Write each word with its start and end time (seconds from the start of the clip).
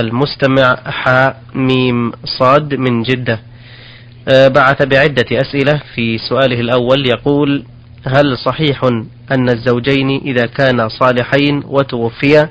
المستمع 0.00 0.76
حاء 0.86 1.42
ميم 1.54 2.12
صاد 2.38 2.74
من 2.74 3.02
جدة. 3.02 3.40
آه، 4.28 4.48
بعث 4.48 4.82
بعدة 4.82 5.26
أسئلة 5.32 5.80
في 5.94 6.18
سؤاله 6.18 6.60
الأول 6.60 7.06
يقول 7.06 7.64
هل 8.06 8.38
صحيح 8.38 8.84
أن 9.32 9.48
الزوجين 9.48 10.20
إذا 10.20 10.46
كانا 10.46 10.88
صالحين 10.88 11.62
وتوفيا 11.66 12.50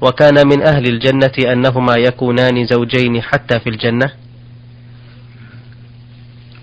وكان 0.00 0.48
من 0.48 0.62
أهل 0.62 0.84
الجنة 0.86 1.52
أنهما 1.52 1.94
يكونان 1.96 2.66
زوجين 2.66 3.22
حتى 3.22 3.60
في 3.60 3.68
الجنة؟ 3.68 4.10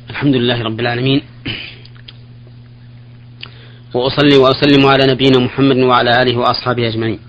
الحمد 0.09 0.35
لله 0.35 0.63
رب 0.63 0.79
العالمين. 0.79 1.21
وأصلي 3.93 4.37
وأسلم 4.37 4.85
على 4.85 5.05
نبينا 5.13 5.39
محمد 5.39 5.77
وعلى 5.77 6.21
آله 6.21 6.37
وأصحابه 6.37 6.87
أجمعين. 6.87 7.19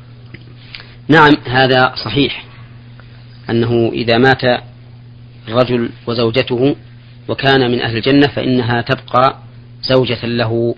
نعم 1.09 1.33
هذا 1.47 1.95
صحيح. 2.05 2.48
أنه 3.51 3.91
إذا 3.93 4.19
مات 4.19 4.63
الرجل 5.49 5.91
وزوجته 6.07 6.77
وكان 7.29 7.71
من 7.71 7.81
أهل 7.81 7.97
الجنة 7.97 8.29
فإنها 8.37 8.81
تبقى 8.81 9.39
زوجة 9.83 10.27
له. 10.27 10.75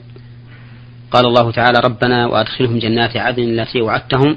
قال 1.10 1.26
الله 1.26 1.50
تعالى 1.50 1.80
ربنا 1.84 2.26
وأدخلهم 2.26 2.78
جنات 2.78 3.16
عدن 3.16 3.42
التي 3.42 3.80
وعدتهم 3.80 4.36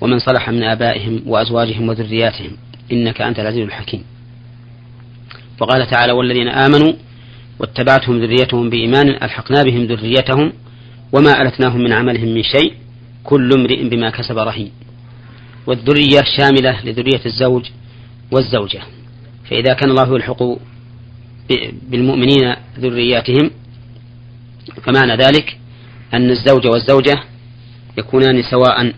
ومن 0.00 0.18
صلح 0.18 0.50
من 0.50 0.62
آبائهم 0.62 1.22
وأزواجهم 1.26 1.88
وذرياتهم 1.88 2.50
إنك 2.92 3.20
أنت 3.20 3.38
العزيز 3.38 3.66
الحكيم. 3.66 4.04
وقال 5.60 5.86
تعالى 5.86 6.12
والذين 6.12 6.48
آمنوا 6.48 6.92
واتبعتهم 7.58 8.18
ذريتهم 8.18 8.70
بإيمان 8.70 9.08
ألحقنا 9.08 9.62
بهم 9.62 9.84
ذريتهم 9.84 10.52
وما 11.12 11.42
ألتناهم 11.42 11.80
من 11.80 11.92
عملهم 11.92 12.28
من 12.28 12.42
شيء 12.42 12.74
كل 13.24 13.52
امرئ 13.52 13.88
بما 13.88 14.10
كسب 14.10 14.38
رهين. 14.38 14.70
والذرية 15.66 16.22
شاملة 16.38 16.84
لذرية 16.84 17.20
الزوج 17.26 17.70
والزوجة. 18.32 18.82
فإذا 19.50 19.74
كان 19.74 19.90
الله 19.90 20.14
يلحق 20.14 20.42
بالمؤمنين 21.82 22.54
ذرياتهم 22.78 23.50
فمعنى 24.82 25.16
ذلك 25.16 25.58
أن 26.14 26.30
الزوج 26.30 26.66
والزوجة 26.66 27.22
يكونان 27.98 28.42
سواء 28.42 28.92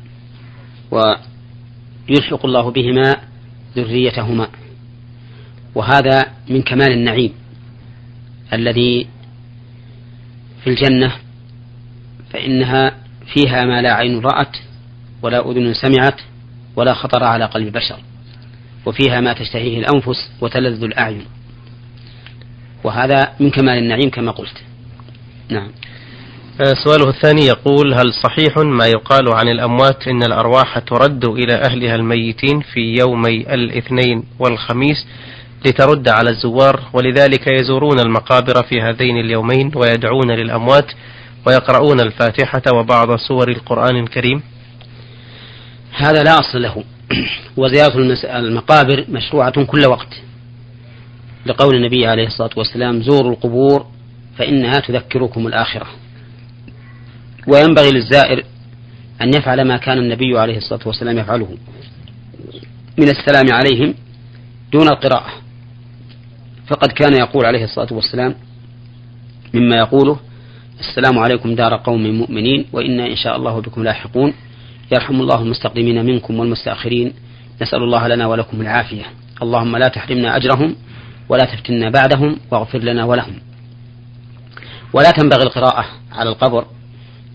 ويلحق 0.91 2.47
الله 2.47 2.71
بهما 2.71 3.17
ذريتهما. 3.77 4.49
وهذا 5.75 6.27
من 6.49 6.63
كمال 6.63 6.93
النعيم 6.93 7.33
الذي 8.53 9.07
في 10.65 10.71
الجنة 10.71 11.13
فإنها 12.31 12.97
فيها 13.35 13.65
ما 13.65 13.83
لا 13.83 13.95
عين 13.95 14.21
رأت 14.21 14.57
ولا 15.23 15.51
أذن 15.51 15.75
سمعت 15.75 16.21
ولا 16.79 16.95
خطر 16.95 17.25
على 17.25 17.45
قلب 17.45 17.73
بشر 17.73 17.97
وفيها 18.87 19.21
ما 19.21 19.33
تشتهيه 19.33 19.79
الأنفس 19.79 20.31
وتلذ 20.41 20.85
الأعين. 20.85 21.25
وهذا 22.85 23.33
من 23.41 23.51
كمال 23.51 23.79
النعيم 23.79 24.11
كما 24.11 24.33
قلت. 24.33 24.63
نعم. 25.49 25.71
آه، 26.61 26.75
سؤاله 26.85 27.09
الثاني 27.09 27.47
يقول 27.47 27.95
هل 27.95 28.13
صحيح 28.25 28.59
ما 28.59 28.87
يقال 28.87 29.35
عن 29.35 29.49
الأموات 29.49 30.09
إن 30.09 30.23
الأرواح 30.23 30.79
ترد 30.79 31.25
إلى 31.25 31.55
أهلها 31.55 31.95
الميتين 31.95 32.61
في 32.61 32.95
يومي 33.01 33.55
الاثنين 33.55 34.25
والخميس 34.39 35.07
لترد 35.67 36.09
على 36.09 36.31
الزوار 36.31 36.81
ولذلك 36.93 37.47
يزورون 37.47 38.01
المقابر 38.01 38.63
في 38.63 38.81
هذين 38.81 39.17
اليومين 39.17 39.73
ويدعون 39.75 40.31
للأموات 40.31 40.93
ويقرؤون 41.47 42.01
الفاتحة 42.01 42.63
وبعض 42.75 43.17
سور 43.17 43.49
القرآن 43.49 43.97
الكريم؟ 43.97 44.43
هذا 45.99 46.23
لا 46.23 46.39
أصل 46.39 46.63
له. 46.63 46.85
وزيارة 47.57 48.19
المقابر 48.25 49.05
مشروعة 49.09 49.65
كل 49.65 49.87
وقت. 49.87 50.23
لقول 51.47 51.75
النبي 51.77 52.07
عليه 52.07 52.27
الصلاة 52.27 52.51
والسلام 52.57 53.03
زوروا 53.03 53.33
القبور 53.33 53.87
فإنها 54.39 54.73
تذكركم 54.73 55.47
الآخرة. 55.47 55.87
وينبغي 57.47 57.91
للزائر 57.91 58.45
أن 59.23 59.29
يفعل 59.29 59.63
ما 59.69 59.77
كان 59.77 59.99
النبي 59.99 60.39
عليه 60.39 60.57
الصلاة 60.57 60.81
والسلام 60.87 61.19
يفعله. 61.19 61.57
من 62.99 63.09
السلام 63.09 63.53
عليهم 63.53 63.95
دون 64.73 64.89
القراءة. 64.89 65.33
فقد 66.67 66.93
كان 66.93 67.15
يقول 67.15 67.45
عليه 67.45 67.65
الصلاة 67.65 67.93
والسلام 67.93 68.35
مما 69.55 69.77
يقوله 69.77 70.19
السلام 70.81 71.19
عليكم 71.19 71.55
دار 71.55 71.77
قوم 71.77 72.19
مؤمنين 72.19 72.67
وإنا 72.73 73.07
إن 73.07 73.17
شاء 73.17 73.37
الله 73.37 73.61
بكم 73.61 73.83
لاحقون. 73.83 74.35
يرحم 74.93 75.21
الله 75.21 75.43
المستقدمين 75.43 76.07
منكم 76.07 76.41
والمستأخرين. 76.41 77.13
نسأل 77.63 77.83
الله 77.83 78.09
لنا 78.09 78.27
ولكم 78.27 78.61
العافية. 78.61 79.05
اللهم 79.43 79.77
لا 79.77 79.89
تحرمنا 79.89 80.37
أجرهم 80.37 80.77
ولا 81.29 81.45
تفتنا 81.45 81.91
بعدهم 81.91 82.37
واغفر 82.51 82.79
لنا 82.79 83.05
ولهم. 83.05 83.35
ولا 84.93 85.11
تنبغي 85.11 85.43
القراءة 85.43 85.85
على 86.13 86.31
القبر 86.31 86.65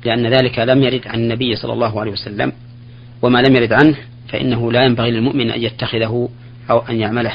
لأن 0.05 0.27
ذلك 0.27 0.59
لم 0.59 0.83
يرد 0.83 1.07
عن 1.07 1.19
النبي 1.19 1.55
صلى 1.55 1.73
الله 1.73 1.99
عليه 2.01 2.11
وسلم. 2.11 2.51
وما 3.21 3.39
لم 3.41 3.55
يرد 3.55 3.73
عنه 3.73 3.95
فإنه 4.29 4.71
لا 4.71 4.85
ينبغي 4.85 5.11
للمؤمن 5.11 5.51
أن 5.51 5.61
يتخذه 5.61 6.29
أو 6.69 6.79
أن 6.79 6.99
يعمله. 6.99 7.33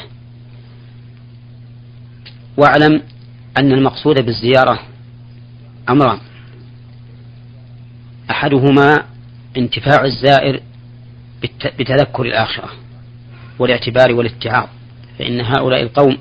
واعلم 2.57 3.01
أن 3.57 3.71
المقصود 3.71 4.25
بالزيارة 4.25 4.79
أمران. 5.89 6.17
أحدهما 8.31 9.03
انتفاع 9.59 10.05
الزائر 10.05 10.61
بتذكر 11.79 12.23
الآخرة 12.25 12.69
والاعتبار 13.59 14.13
والاتعاظ 14.13 14.67
فإن 15.19 15.41
هؤلاء 15.41 15.81
القوم 15.81 16.17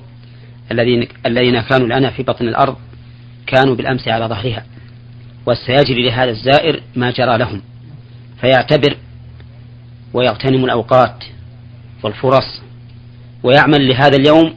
الذين 0.72 1.08
الذين 1.26 1.60
كانوا 1.60 1.86
الآن 1.86 2.10
في 2.10 2.22
بطن 2.22 2.48
الأرض 2.48 2.76
كانوا 3.46 3.74
بالأمس 3.74 4.08
على 4.08 4.26
ظهرها 4.26 4.64
وسيجري 5.46 6.08
لهذا 6.08 6.30
الزائر 6.30 6.82
ما 6.96 7.10
جرى 7.10 7.38
لهم 7.38 7.62
فيعتبر 8.40 8.96
ويغتنم 10.14 10.64
الأوقات 10.64 11.24
والفرص 12.02 12.62
ويعمل 13.42 13.88
لهذا 13.88 14.16
اليوم 14.16 14.54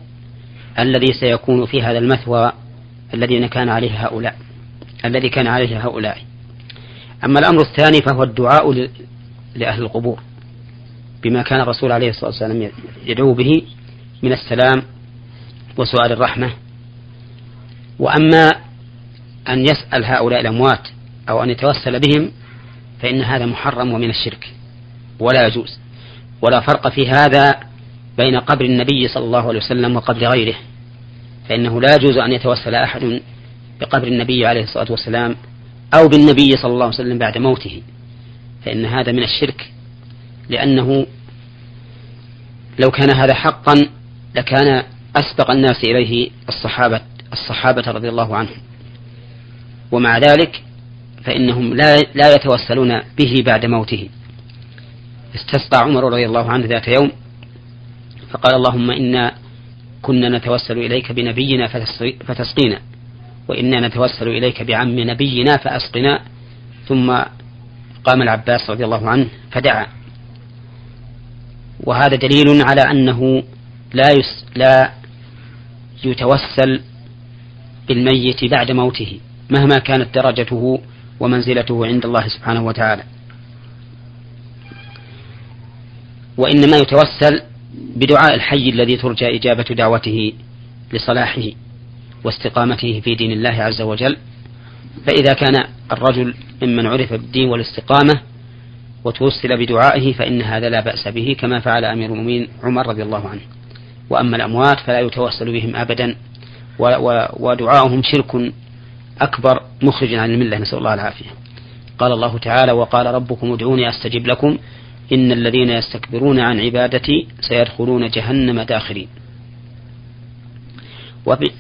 الذي 0.80 1.14
سيكون 1.20 1.66
في 1.66 1.82
هذا 1.82 1.98
المثوى 1.98 2.52
الذين 3.14 3.48
كان 3.48 3.70
عليه 3.70 4.06
هؤلاء 4.06 4.36
الذي 5.06 5.30
كان 5.30 5.48
عليه 5.48 5.86
هؤلاء. 5.86 6.18
أما 7.26 7.40
الأمر 7.40 7.62
الثاني 7.62 8.02
فهو 8.02 8.24
الدعاء 8.24 8.90
لأهل 9.56 9.82
القبور 9.82 10.20
بما 11.24 11.42
كان 11.42 11.62
الرسول 11.62 11.92
عليه 11.92 12.10
الصلاة 12.10 12.30
والسلام 12.30 12.72
يدعو 13.06 13.34
به 13.34 13.62
من 14.24 14.34
السلام 14.34 14.84
وسؤال 15.78 16.12
الرحمة. 16.12 16.52
وأما 18.00 18.52
أن 19.50 19.62
يسأل 19.62 20.06
هؤلاء 20.06 20.42
الأموات 20.42 20.88
أو 21.30 21.44
أن 21.44 21.50
يتوسل 21.50 22.00
بهم 22.00 22.32
فإن 23.02 23.22
هذا 23.22 23.46
محرم 23.46 23.94
ومن 23.94 24.10
الشرك 24.10 24.54
ولا 25.20 25.48
يجوز. 25.48 25.80
ولا 26.42 26.60
فرق 26.60 26.88
في 26.88 27.10
هذا 27.10 27.60
بين 28.18 28.40
قبر 28.40 28.66
النبي 28.66 29.08
صلى 29.08 29.26
الله 29.26 29.48
عليه 29.48 29.60
وسلم 29.60 29.96
وقبر 29.96 30.28
غيره. 30.28 30.56
فإنه 31.50 31.82
لا 31.82 31.96
يجوز 31.96 32.18
أن 32.18 32.32
يتوسل 32.32 32.76
أحد 32.76 33.22
بقبر 33.82 34.08
النبي 34.08 34.46
عليه 34.46 34.64
الصلاة 34.64 34.92
والسلام 34.92 35.36
أو 35.94 36.08
بالنبي 36.08 36.58
صلى 36.58 36.74
الله 36.74 36.86
عليه 36.86 36.96
وسلم 36.96 37.18
بعد 37.18 37.38
موته 37.38 37.82
فإن 38.66 38.86
هذا 38.86 39.12
من 39.12 39.24
الشرك 39.24 39.72
لأنه 40.50 41.06
لو 42.80 42.92
كان 42.92 43.16
هذا 43.16 43.34
حقا 43.34 43.74
لكان 44.36 44.84
أسبق 45.16 45.52
الناس 45.52 45.84
إليه 45.84 46.30
الصحابة 46.50 47.02
الصحابة 47.34 47.92
رضي 47.92 48.10
الله 48.10 48.36
عنهم. 48.36 48.58
ومع 49.92 50.18
ذلك 50.18 50.64
فإنهم 51.24 51.74
لا 51.74 52.00
لا 52.16 52.36
يتوسلون 52.36 53.02
به 53.18 53.44
بعد 53.46 53.66
موته. 53.66 54.10
استسقى 55.36 55.80
عمر 55.80 56.04
رضي 56.04 56.26
الله 56.26 56.52
عنه 56.52 56.66
ذات 56.66 56.88
يوم 56.88 57.12
فقال 58.32 58.56
اللهم 58.56 58.92
إنا 58.92 59.36
كنا 60.02 60.38
نتوسل 60.38 60.78
إليك 60.78 61.12
بنبينا 61.12 61.68
فتسقينا. 62.28 62.82
وإنا 63.52 63.88
نتوسل 63.88 64.28
إليك 64.28 64.62
بعم 64.64 65.00
نبينا 65.00 65.58
فأسقنا. 65.58 66.22
ثم 66.88 67.08
قام 68.04 68.22
العباس 68.22 68.70
رضي 68.70 68.86
الله 68.86 69.10
عنه 69.10 69.28
فدعا. 69.52 69.88
وهذا 71.80 72.16
دليل 72.16 72.62
على 72.62 72.82
أنه 72.82 73.44
لا 73.94 74.12
يس 74.12 74.46
لا 74.56 74.92
يتوسل 76.06 76.82
بالميت 77.88 78.46
بعد 78.46 78.72
موته 78.72 79.20
مهما 79.50 79.78
كانت 79.78 80.16
درجته 80.16 80.82
ومنزلته 81.20 81.86
عند 81.86 82.06
الله 82.06 82.28
سبحانه 82.28 82.66
وتعالى. 82.66 83.04
وإنما 86.38 86.78
يتوسل 86.78 87.42
بدعاء 87.96 88.36
الحي 88.36 88.70
الذي 88.70 88.98
ترجى 88.98 89.36
إجابة 89.36 89.64
دعوته 89.64 90.34
لصلاحه. 90.94 91.42
واستقامته 92.24 93.00
في 93.00 93.16
دين 93.16 93.32
الله 93.32 93.50
عز 93.50 93.82
وجل 93.82 94.18
فإذا 95.08 95.34
كان 95.34 95.66
الرجل 95.92 96.34
ممن 96.64 96.86
عرف 96.86 97.14
بالدين 97.14 97.50
والاستقامة 97.50 98.22
وتوسل 99.04 99.66
بدعائه 99.66 100.14
فإن 100.14 100.42
هذا 100.42 100.70
لا 100.70 100.82
بأس 100.82 101.08
به 101.08 101.36
كما 101.40 101.60
فعل 101.60 101.86
أمير 101.86 102.10
المؤمنين 102.10 102.48
عمر 102.64 102.88
رضي 102.88 103.04
الله 103.04 103.30
عنه. 103.30 103.42
وأما 104.10 104.36
الأموات 104.36 104.80
فلا 104.80 105.00
يتوسل 105.00 105.52
بهم 105.52 105.76
أبدا 105.76 106.16
ودعاؤهم 107.40 108.02
شرك 108.04 108.54
أكبر 109.22 109.62
مخرج 109.82 110.14
عن 110.14 110.32
الملة 110.32 110.58
نسأل 110.58 110.78
الله 110.78 110.94
العافية. 110.94 111.30
قال 112.00 112.12
الله 112.12 112.38
تعالى 112.38 112.72
وقال 112.72 113.06
ربكم 113.06 113.54
ادعوني 113.54 113.90
أستجب 113.90 114.28
لكم 114.28 114.58
إن 115.14 115.32
الذين 115.32 115.70
يستكبرون 115.70 116.40
عن 116.40 116.60
عبادتي 116.60 117.28
سيدخلون 117.42 118.10
جهنم 118.10 118.62
داخرين. 118.62 119.08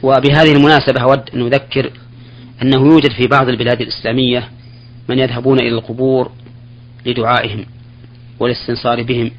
وبهذه 0.03 0.51
المناسبة 0.51 1.01
أود 1.01 1.29
أن 1.33 1.41
أذكر 1.41 1.91
أنه 2.61 2.77
يوجد 2.77 3.11
في 3.11 3.27
بعض 3.27 3.49
البلاد 3.49 3.81
الإسلامية 3.81 4.49
من 5.09 5.19
يذهبون 5.19 5.59
إلى 5.59 5.69
القبور 5.69 6.31
لدعائهم 7.05 7.65
والاستنصار 8.39 9.03
بهم 9.03 9.31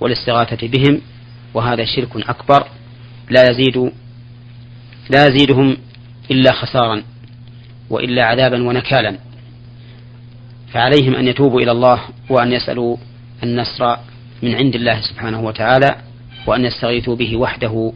والاستغاثة 0.00 0.68
بهم 0.68 1.00
وهذا 1.54 1.84
شرك 1.84 2.28
أكبر 2.28 2.66
لا 3.30 3.50
يزيد 3.50 3.92
لا 5.10 5.26
يزيدهم 5.26 5.76
إلا 6.30 6.52
خسارا 6.52 7.02
وإلا 7.90 8.24
عذابا 8.24 8.68
ونكالا. 8.68 9.18
فعليهم 10.72 11.14
أن 11.14 11.28
يتوبوا 11.28 11.60
إلى 11.60 11.70
الله 11.70 12.00
وأن 12.28 12.52
يسألوا 12.52 12.96
النصر 13.42 13.96
من 14.42 14.54
عند 14.54 14.74
الله 14.74 15.00
سبحانه 15.00 15.40
وتعالى 15.40 15.96
وأن 16.46 16.64
يستغيثوا 16.64 17.16
به 17.16 17.36
وحده 17.36 17.92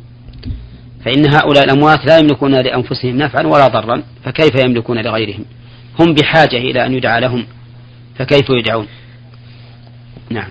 فإن 1.04 1.34
هؤلاء 1.34 1.64
الأموات 1.64 2.06
لا 2.06 2.18
يملكون 2.18 2.54
لأنفسهم 2.54 3.16
نفعا 3.16 3.46
ولا 3.46 3.68
ضرا 3.68 4.02
فكيف 4.24 4.54
يملكون 4.64 4.98
لغيرهم؟ 4.98 5.44
هم 6.00 6.14
بحاجة 6.14 6.56
إلى 6.56 6.86
أن 6.86 6.94
يدعى 6.94 7.20
لهم 7.20 7.46
فكيف 8.18 8.50
يدعون؟ 8.50 8.86
نعم. 10.30 10.48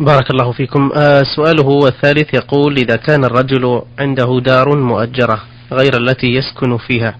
بارك 0.00 0.30
الله 0.30 0.52
فيكم. 0.52 0.90
آه 0.96 1.22
سؤاله 1.36 1.88
الثالث 1.88 2.34
يقول 2.34 2.76
إذا 2.76 2.96
كان 2.96 3.24
الرجل 3.24 3.82
عنده 3.98 4.40
دار 4.44 4.76
مؤجرة 4.78 5.42
غير 5.72 5.96
التي 5.96 6.26
يسكن 6.26 6.76
فيها 6.76 7.16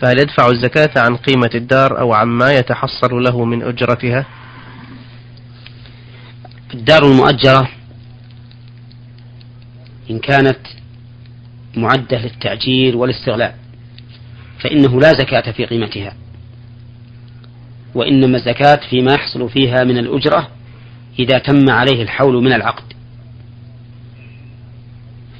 فهل 0.00 0.18
يدفع 0.18 0.48
الزكاة 0.48 0.90
عن 0.96 1.16
قيمة 1.16 1.50
الدار 1.54 2.00
أو 2.00 2.14
عما 2.14 2.52
يتحصل 2.52 3.22
له 3.22 3.44
من 3.44 3.62
أجرتها؟ 3.62 4.26
الدار 6.74 7.06
المؤجرة 7.06 7.68
إن 10.10 10.18
كانت 10.18 10.58
معدة 11.76 12.18
للتعجير 12.18 12.96
والاستغلال 12.96 13.52
فإنه 14.58 15.00
لا 15.00 15.12
زكاة 15.12 15.52
في 15.52 15.64
قيمتها 15.64 16.14
وإنما 17.94 18.36
الزكاة 18.36 18.80
فيما 18.90 19.14
يحصل 19.14 19.50
فيها 19.50 19.84
من 19.84 19.98
الأجرة 19.98 20.48
إذا 21.18 21.38
تم 21.38 21.70
عليه 21.70 22.02
الحول 22.02 22.44
من 22.44 22.52
العقد. 22.52 22.92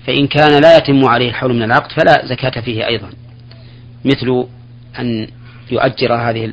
فإن 0.07 0.27
كان 0.27 0.63
لا 0.63 0.77
يتم 0.77 1.05
عليه 1.05 1.29
الحول 1.29 1.55
من 1.55 1.63
العقد 1.63 1.93
فلا 1.93 2.27
زكاة 2.27 2.61
فيه 2.61 2.87
أيضا 2.87 3.11
مثل 4.05 4.47
أن 4.99 5.29
يؤجر 5.71 6.15
هذه 6.15 6.53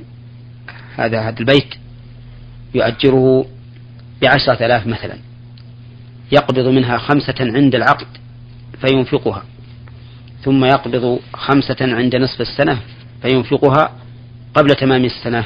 هذا 0.97 1.21
هذا 1.21 1.39
البيت 1.39 1.75
يؤجره 2.75 3.45
بعشرة 4.21 4.65
آلاف 4.65 4.87
مثلا 4.87 5.17
يقبض 6.31 6.67
منها 6.67 6.97
خمسة 6.97 7.35
عند 7.39 7.75
العقد 7.75 8.07
فينفقها. 8.81 9.43
ثم 10.43 10.65
يقبض 10.65 11.19
خمسة 11.33 11.77
عند 11.81 12.15
نصف 12.15 12.41
السنة 12.41 12.79
فينفقها 13.21 13.91
قبل 14.53 14.69
تمام 14.69 15.05
السنة 15.05 15.45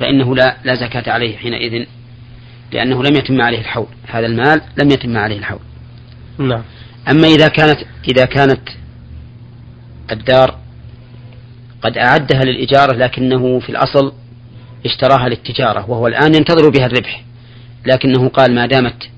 فإنه 0.00 0.34
لا 0.34 0.56
لا 0.64 0.74
زكاة 0.74 1.12
عليه 1.12 1.36
حينئذ 1.36 1.86
لأنه 2.72 3.02
لم 3.02 3.16
يتم 3.16 3.40
عليه 3.40 3.58
الحول 3.58 3.86
هذا 4.06 4.26
المال 4.26 4.62
لم 4.82 4.90
يتم 4.90 5.16
عليه 5.16 5.38
الحول. 5.38 5.60
نعم. 6.38 6.62
أما 7.10 7.28
إذا 7.28 7.48
كانت 7.48 7.78
إذا 8.08 8.24
كانت 8.24 8.68
الدار 10.12 10.58
قد 11.82 11.98
أعدها 11.98 12.44
للإجارة 12.44 12.92
لكنه 12.92 13.58
في 13.58 13.68
الأصل 13.68 14.12
اشتراها 14.86 15.28
للتجارة 15.28 15.90
وهو 15.90 16.06
الآن 16.06 16.34
ينتظر 16.34 16.68
بها 16.68 16.86
الربح 16.86 17.24
لكنه 17.86 18.28
قال 18.28 18.54
ما 18.54 18.66
دامت 18.66 19.10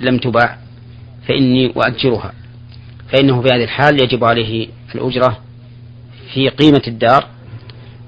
لم 0.00 0.18
تباع 0.18 0.58
فإني 1.28 1.66
أؤجرها. 1.66 2.32
فإنه 3.14 3.42
في 3.42 3.48
هذه 3.48 3.64
الحال 3.64 4.02
يجب 4.02 4.24
عليه 4.24 4.68
الأجرة 4.94 5.38
في 6.34 6.48
قيمة 6.48 6.82
الدار 6.88 7.26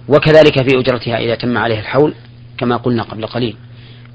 وكذلك 0.08 0.68
في 0.68 0.78
أجرتها 0.78 1.18
إذا 1.18 1.34
تم 1.34 1.58
عليه 1.58 1.78
الحول 1.78 2.14
كما 2.58 2.76
قلنا 2.76 3.02
قبل 3.02 3.26
قليل. 3.26 3.56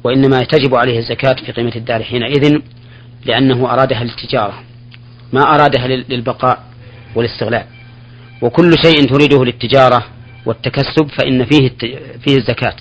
وإنما 0.04 0.40
تجب 0.44 0.76
عليه 0.76 1.00
الزكاة 1.00 1.34
في 1.46 1.52
قيمة 1.52 1.72
الدار 1.76 2.04
حينئذ 2.04 2.60
لأنه 3.26 3.74
أرادها 3.74 4.04
للتجارة 4.04 4.64
ما 5.34 5.42
أرادها 5.42 5.88
للبقاء 5.88 6.64
والاستغلال. 7.16 7.66
وكل 8.42 8.74
شيء 8.84 9.10
تريده 9.10 9.46
للتجارة 9.46 10.06
والتكسب 10.46 11.08
فإن 11.18 11.46
فيه 11.46 11.70
فيه 12.26 12.38
الزكاة. 12.38 12.76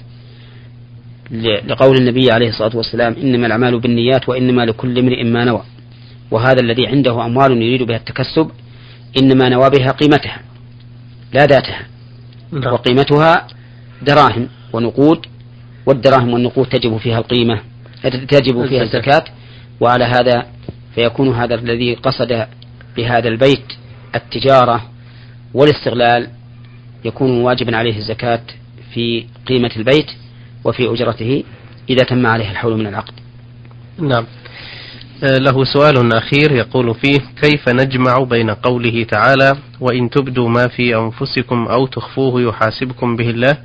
لقول 1.66 1.96
النبي 1.96 2.30
عليه 2.30 2.48
الصلاة 2.48 2.76
والسلام 2.76 3.16
إنما 3.22 3.46
الأعمال 3.46 3.80
بالنيات 3.80 4.28
وإنما 4.28 4.62
لكل 4.62 4.98
امرئ 4.98 5.24
ما 5.24 5.44
نوى. 5.44 5.62
وهذا 6.30 6.60
الذي 6.60 6.86
عنده 6.86 7.26
أموال 7.26 7.62
يريد 7.62 7.82
بها 7.82 7.96
التكسب 7.96 8.50
إنما 9.22 9.48
نوى 9.48 9.70
بها 9.70 9.90
قيمتها 9.90 10.40
لا 11.32 11.46
ذاتها 11.46 11.86
نعم. 12.52 12.72
وقيمتها 12.72 13.46
دراهم 14.02 14.48
ونقود 14.72 15.26
والدراهم 15.86 16.32
والنقود 16.32 16.66
تجب 16.66 16.96
فيها 16.96 17.18
القيمة 17.18 17.60
تجب 18.28 18.66
فيها 18.66 18.82
الزكاة. 18.82 19.24
وعلى 19.80 20.04
هذا 20.04 20.46
فيكون 20.94 21.34
هذا 21.34 21.54
الذي 21.54 21.94
قصد 21.94 22.46
بهذا 22.96 23.28
البيت 23.28 23.72
التجارة 24.14 24.90
والاستغلال 25.54 26.28
يكون 27.04 27.40
واجبا 27.40 27.76
عليه 27.76 27.98
الزكاة 27.98 28.40
في 28.94 29.26
قيمة 29.46 29.70
البيت 29.76 30.06
وفي 30.64 30.92
أجرته 30.92 31.44
إذا 31.90 32.04
تم 32.04 32.26
عليه 32.26 32.50
الحول 32.50 32.78
من 32.78 32.86
العقد. 32.86 33.14
نعم. 33.98 34.26
له 35.22 35.64
سؤال 35.64 36.12
أخير 36.12 36.52
يقول 36.52 36.94
فيه 36.94 37.18
كيف 37.42 37.68
نجمع 37.68 38.18
بين 38.18 38.50
قوله 38.50 39.04
تعالى 39.04 39.52
وإن 39.80 40.10
تبدوا 40.10 40.48
ما 40.48 40.68
في 40.68 40.96
أنفسكم 40.96 41.68
أو 41.68 41.86
تخفوه 41.86 42.42
يحاسبكم 42.42 43.16
به 43.16 43.30
الله 43.30 43.56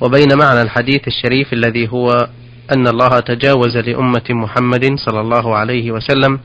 وبين 0.00 0.28
معنى 0.38 0.62
الحديث 0.62 1.08
الشريف 1.08 1.52
الذي 1.52 1.88
هو 1.88 2.28
أن 2.76 2.88
الله 2.88 3.20
تجاوز 3.20 3.76
لأمة 3.76 4.24
محمد 4.30 4.84
صلى 4.96 5.20
الله 5.20 5.56
عليه 5.56 5.90
وسلم 5.90 6.40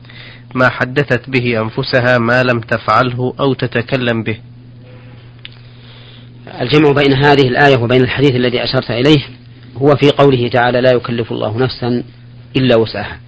ما 0.54 0.68
حدثت 0.68 1.30
به 1.30 1.60
أنفسها 1.60 2.18
ما 2.18 2.42
لم 2.42 2.60
تفعله 2.60 3.34
أو 3.40 3.54
تتكلم 3.54 4.22
به. 4.22 4.38
الجمع 6.60 6.92
بين 6.92 7.12
هذه 7.12 7.48
الآية 7.48 7.76
وبين 7.76 8.00
الحديث 8.02 8.30
الذي 8.30 8.64
أشرت 8.64 8.90
إليه 8.90 9.20
هو 9.76 9.96
في 9.96 10.10
قوله 10.10 10.48
تعالى 10.48 10.80
لا 10.80 10.92
يكلف 10.92 11.32
الله 11.32 11.58
نفسا 11.58 12.04
إلا 12.56 12.76
وسعها 12.76 13.18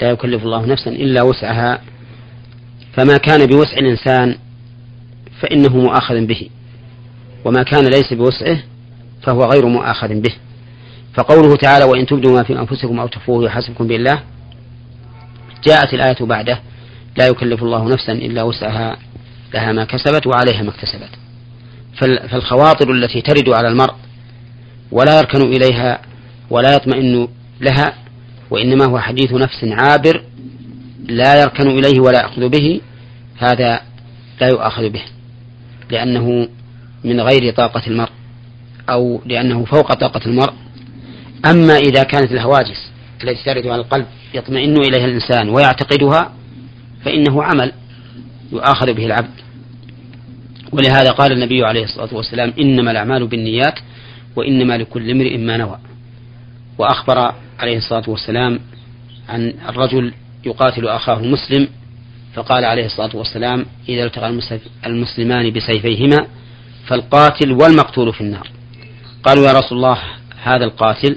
لا 0.00 0.10
يكلف 0.10 0.42
الله 0.42 0.66
نفسا 0.66 0.90
إلا 0.90 1.22
وسعها. 1.22 1.80
فما 2.92 3.16
كان 3.16 3.46
بوسع 3.46 3.78
الإنسان 3.78 4.36
فإنه 5.40 5.76
مؤاخذ 5.76 6.26
به 6.26 6.48
وما 7.44 7.62
كان 7.62 7.84
ليس 7.84 8.12
بوسعه 8.12 8.58
فهو 9.22 9.44
غير 9.44 9.66
مؤاخذ 9.66 10.08
به. 10.20 10.34
فقوله 11.14 11.56
تعالى 11.56 11.84
وإن 11.84 12.06
تبدوا 12.06 12.36
ما 12.36 12.42
في 12.42 12.58
أنفسكم 12.58 13.00
أو 13.00 13.06
تخفوه 13.06 13.44
يحاسبكم 13.44 13.86
بالله 13.86 14.22
جاءت 15.66 15.94
الآية 15.94 16.16
بعده 16.20 16.60
لا 17.16 17.26
يكلف 17.26 17.62
الله 17.62 17.88
نفسا 17.88 18.12
إلا 18.12 18.42
وسعها 18.42 18.96
لها 19.54 19.72
ما 19.72 19.84
كسبت 19.84 20.26
وعليها 20.26 20.62
ما 20.62 20.70
اكتسبت. 20.70 21.10
فالخواطر 22.30 22.92
التي 22.92 23.20
ترد 23.20 23.48
على 23.48 23.68
المرء 23.68 23.94
ولا 24.92 25.18
يركن 25.18 25.40
إليها 25.40 26.00
ولا 26.50 26.74
يطمئن 26.74 27.28
لها 27.60 27.94
وإنما 28.50 28.84
هو 28.84 28.98
حديث 28.98 29.32
نفس 29.32 29.64
عابر 29.64 30.22
لا 31.08 31.42
يركن 31.42 31.66
إليه 31.70 32.00
ولا 32.00 32.20
يأخذ 32.20 32.48
به 32.48 32.80
هذا 33.38 33.80
لا 34.40 34.48
يؤاخذ 34.48 34.88
به 34.88 35.02
لأنه 35.90 36.48
من 37.04 37.20
غير 37.20 37.54
طاقة 37.54 37.82
المرء 37.86 38.10
أو 38.90 39.20
لأنه 39.26 39.64
فوق 39.64 39.94
طاقة 39.94 40.26
المرء. 40.26 40.52
أما 41.46 41.76
إذا 41.76 42.02
كانت 42.02 42.32
الهواجس 42.32 42.90
التي 43.24 43.44
ترد 43.44 43.66
على 43.66 43.82
القلب 43.82 44.06
يطمئن 44.34 44.76
إليها 44.76 45.04
الإنسان 45.04 45.48
ويعتقدها 45.48 46.32
فإنه 47.04 47.42
عمل 47.42 47.72
يؤاخذ 48.52 48.92
به 48.92 49.06
العبد. 49.06 49.30
ولهذا 50.72 51.10
قال 51.10 51.32
النبي 51.32 51.64
عليه 51.64 51.84
الصلاة 51.84 52.14
والسلام 52.14 52.52
إنما 52.60 52.90
الأعمال 52.90 53.26
بالنيات 53.26 53.74
وإنما 54.36 54.78
لكل 54.78 55.10
امرئ 55.10 55.36
ما 55.36 55.56
نوى. 55.56 55.78
وأخبر 56.78 57.34
عليه 57.58 57.76
الصلاة 57.76 58.10
والسلام 58.10 58.60
عن 59.28 59.54
الرجل 59.68 60.12
يقاتل 60.46 60.88
أخاه 60.88 61.20
المسلم 61.20 61.68
فقال 62.34 62.64
عليه 62.64 62.86
الصلاة 62.86 63.16
والسلام 63.16 63.66
إذا 63.88 64.04
التقى 64.04 64.40
المسلمان 64.86 65.50
بسيفيهما 65.50 66.26
فالقاتل 66.86 67.52
والمقتول 67.52 68.12
في 68.12 68.20
النار. 68.20 68.48
قالوا 69.22 69.46
يا 69.46 69.52
رسول 69.52 69.78
الله 69.78 69.98
هذا 70.42 70.64
القاتل 70.64 71.16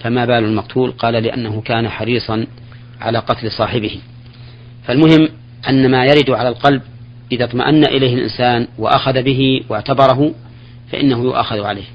فما 0.00 0.24
بال 0.24 0.44
المقتول 0.44 0.90
قال 0.92 1.14
لأنه 1.14 1.60
كان 1.60 1.88
حريصا 1.88 2.46
على 3.00 3.18
قتل 3.18 3.50
صاحبه. 3.50 3.98
فالمهم 4.84 5.28
أن 5.68 5.90
ما 5.90 6.04
يرد 6.04 6.30
على 6.30 6.48
القلب 6.48 6.82
إذا 7.32 7.44
اطمأن 7.44 7.84
إليه 7.84 8.14
الإنسان 8.14 8.68
وأخذ 8.78 9.22
به 9.22 9.60
واعتبره 9.68 10.34
فإنه 10.92 11.22
يؤاخذ 11.22 11.60
عليه. 11.60 11.86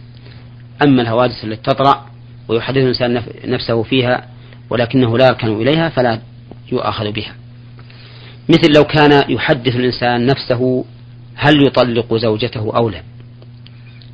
أما 0.82 1.02
الحوادث 1.02 1.44
التي 1.44 1.62
تطرأ 1.62 2.06
ويحدث 2.50 2.78
الإنسان 2.78 3.24
نفسه 3.46 3.84
فيها 3.84 4.28
ولكنه 4.70 5.18
لا 5.18 5.28
يركن 5.28 5.48
إليها 5.48 5.90
فلا 5.90 6.20
يؤاخذ 6.72 7.12
بها. 7.12 7.36
مثل 8.50 8.74
لو 8.76 8.84
كان 8.84 9.32
يحدث 9.32 9.76
الإنسان 9.76 10.26
نفسه 10.26 10.86
هل 11.36 11.68
يطلق 11.68 12.16
زوجته 12.16 12.76
أو 12.76 12.90
لا. 12.90 13.02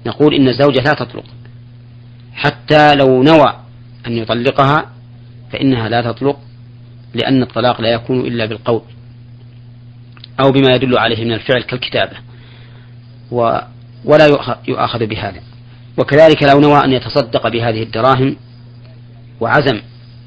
نقول 0.06 0.34
إن 0.34 0.48
الزوجة 0.48 0.80
لا 0.80 0.94
تطلق. 0.94 1.26
حتى 2.34 2.96
لو 2.96 3.24
نوى 3.24 3.56
أن 4.08 4.18
يطلقها 4.18 4.92
فإنها 5.52 5.90
لا 5.90 6.02
تطلق 6.12 6.40
لأن 7.14 7.44
الطلاق 7.44 7.82
لا 7.82 7.90
يكون 7.90 8.20
إلا 8.20 8.46
بالقول 8.46 8.82
أو 10.40 10.52
بما 10.52 10.76
يدل 10.76 10.98
عليه 10.98 11.26
من 11.26 11.34
الفعل 11.34 11.62
كالكتابة 11.62 12.18
و 13.32 13.60
ولا 14.06 14.26
يؤاخذ 14.68 15.06
بهذا. 15.06 15.42
وكذلك 15.98 16.44
لو 16.44 16.60
نوى 16.60 16.84
أن 16.86 16.92
يتصدق 16.92 17.48
بهذه 17.48 17.84
الدراهم 17.84 18.36
وعزم 19.40 19.82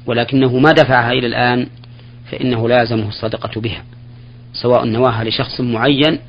ولكنه 0.05 0.59
ما 0.59 0.71
دفعها 0.71 1.11
إلى 1.11 1.27
الآن 1.27 1.67
فإنه 2.31 2.69
لا 2.69 2.79
يلزمه 2.79 3.07
الصدقة 3.07 3.61
بها 3.61 3.83
سواء 4.53 4.85
نواها 4.85 5.23
لشخص 5.23 5.61
معين 5.61 6.19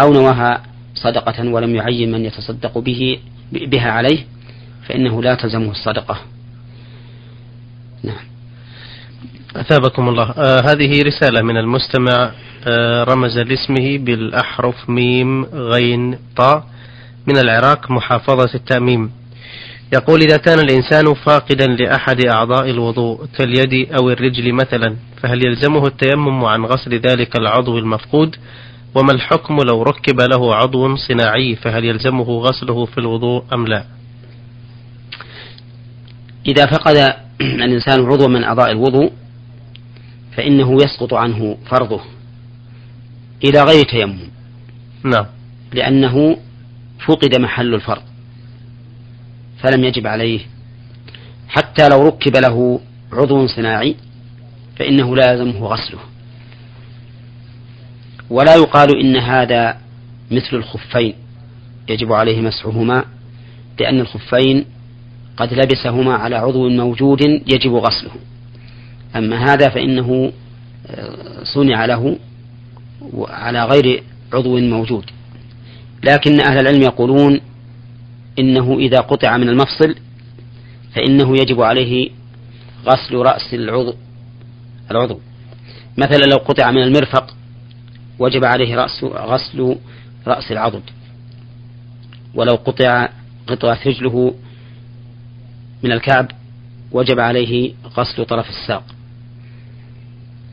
أو 0.00 0.12
نواها 0.12 0.62
صدقة 0.94 1.48
ولم 1.48 1.74
يعين 1.74 2.12
من 2.12 2.24
يتصدق 2.24 2.78
به 2.78 3.18
بها 3.52 3.90
عليه 3.90 4.26
فإنه 4.88 5.22
لا 5.22 5.34
تلزمه 5.34 5.70
الصدقة. 5.70 6.18
نعم. 8.02 8.24
أثابكم 9.56 10.08
الله. 10.08 10.30
آه 10.30 10.60
هذه 10.60 11.02
رسالة 11.02 11.42
من 11.42 11.56
المستمع 11.56 12.30
آه 12.68 13.04
رمز 13.04 13.38
لاسمه 13.38 13.98
بالأحرف 13.98 14.90
ميم 14.90 15.44
غين 15.44 16.18
طاء. 16.36 16.64
من 17.26 17.38
العراق 17.38 17.90
محافظة 17.90 18.54
التأميم. 18.54 19.10
يقول 19.92 20.20
إذا 20.20 20.36
كان 20.36 20.58
الإنسان 20.58 21.14
فاقدا 21.14 21.66
لأحد 21.66 22.26
أعضاء 22.26 22.70
الوضوء 22.70 23.26
كاليد 23.38 23.92
أو 23.92 24.10
الرجل 24.10 24.52
مثلا 24.52 24.96
فهل 25.22 25.46
يلزمه 25.46 25.86
التيمم 25.86 26.44
عن 26.44 26.64
غسل 26.64 26.94
ذلك 26.94 27.38
العضو 27.38 27.78
المفقود؟ 27.78 28.36
وما 28.94 29.12
الحكم 29.12 29.56
لو 29.68 29.82
ركب 29.82 30.20
له 30.20 30.54
عضو 30.54 30.96
صناعي 30.96 31.56
فهل 31.56 31.84
يلزمه 31.84 32.30
غسله 32.30 32.84
في 32.84 32.98
الوضوء 32.98 33.44
أم 33.54 33.66
لا؟ 33.66 33.84
إذا 36.48 36.66
فقد 36.66 37.14
الإنسان 37.40 38.06
عضو 38.06 38.28
من 38.28 38.44
أعضاء 38.44 38.70
الوضوء 38.70 39.12
فإنه 40.36 40.74
يسقط 40.74 41.14
عنه 41.14 41.56
فرضه 41.70 42.00
إلى 43.44 43.62
غير 43.62 43.84
تيمم. 43.84 44.18
نعم. 45.04 45.26
لأنه 45.72 46.36
فقد 47.06 47.40
محل 47.40 47.74
الفرض 47.74 48.02
فلم 49.58 49.84
يجب 49.84 50.06
عليه. 50.06 50.40
حتى 51.48 51.88
لو 51.88 52.06
ركب 52.06 52.36
له 52.36 52.80
عضو 53.12 53.46
صناعي 53.46 53.96
فإنه 54.76 55.16
لا 55.16 55.32
يلزمه 55.32 55.66
غسله. 55.66 56.00
ولا 58.30 58.54
يقال 58.54 59.00
إن 59.00 59.16
هذا 59.16 59.78
مثل 60.30 60.56
الخفين 60.56 61.14
يجب 61.88 62.12
عليه 62.12 62.40
مسحهما 62.40 63.04
لأن 63.80 64.00
الخفين 64.00 64.64
قد 65.36 65.52
لبسهما 65.52 66.14
على 66.14 66.36
عضو 66.36 66.68
موجود 66.68 67.20
يجب 67.22 67.74
غسله. 67.74 68.12
أما 69.16 69.52
هذا 69.52 69.68
فإنه 69.68 70.32
آه، 70.86 71.44
صنع 71.44 71.84
له 71.84 72.18
على 73.28 73.64
غير 73.64 74.02
عضو 74.32 74.58
موجود. 74.58 75.04
لكن 76.06 76.40
أهل 76.40 76.58
العلم 76.58 76.82
يقولون 76.82 77.40
إنه 78.38 78.78
إذا 78.78 79.00
قطع 79.00 79.36
من 79.36 79.48
المفصل 79.48 79.94
فإنه 80.94 81.36
يجب 81.36 81.62
عليه 81.62 82.10
غسل 82.86 83.14
رأس 83.14 83.54
العضو 83.54 83.94
العضو. 84.90 85.20
مثلا 85.98 86.24
لو 86.24 86.36
قطع 86.36 86.70
من 86.70 86.82
المرفق 86.82 87.36
وجب 88.18 88.44
عليه 88.44 88.74
رأس 88.74 89.04
غسل 89.04 89.76
رأس 90.26 90.52
العضد. 90.52 90.82
ولو 92.34 92.54
قطع 92.54 93.08
قطعة 93.46 93.78
رجله 93.86 94.34
من 95.82 95.92
الكعب 95.92 96.30
وجب 96.92 97.20
عليه 97.20 97.74
غسل 97.96 98.24
طرف 98.24 98.48
الساق. 98.48 98.84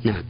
نعم. 0.03 0.23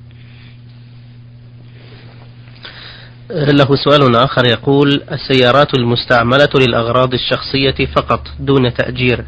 له 3.34 3.76
سؤال 3.76 4.16
آخر 4.16 4.46
يقول 4.46 5.04
السيارات 5.12 5.78
المستعملة 5.78 6.50
للأغراض 6.56 7.14
الشخصية 7.14 7.86
فقط 7.96 8.28
دون 8.40 8.74
تأجير 8.74 9.26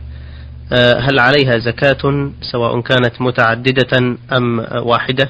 آه، 0.74 1.00
هل 1.00 1.20
عليها 1.20 1.58
زكاة 1.58 2.32
سواء 2.52 2.82
كانت 2.82 3.22
متعددة 3.22 4.18
أم 4.38 4.60
واحدة؟ 4.78 5.30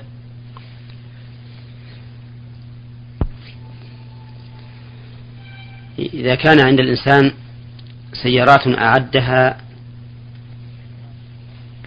إذا 5.99 6.35
كان 6.35 6.59
عند 6.59 6.79
الإنسان 6.79 7.31
سيارات 8.23 8.67
أعدها 8.67 9.57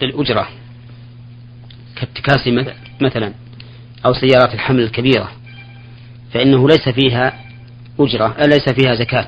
للأجرة 0.01 0.49
كالتكاسي 1.95 2.65
مثلا 3.01 3.33
أو 4.05 4.13
سيارات 4.13 4.53
الحمل 4.53 4.79
الكبيرة 4.79 5.38
فإنه 6.33 6.67
ليس 6.67 6.89
فيها 6.89 7.33
أجرة 7.99 8.35
ليس 8.39 8.69
فيها 8.69 8.95
زكاة. 8.95 9.27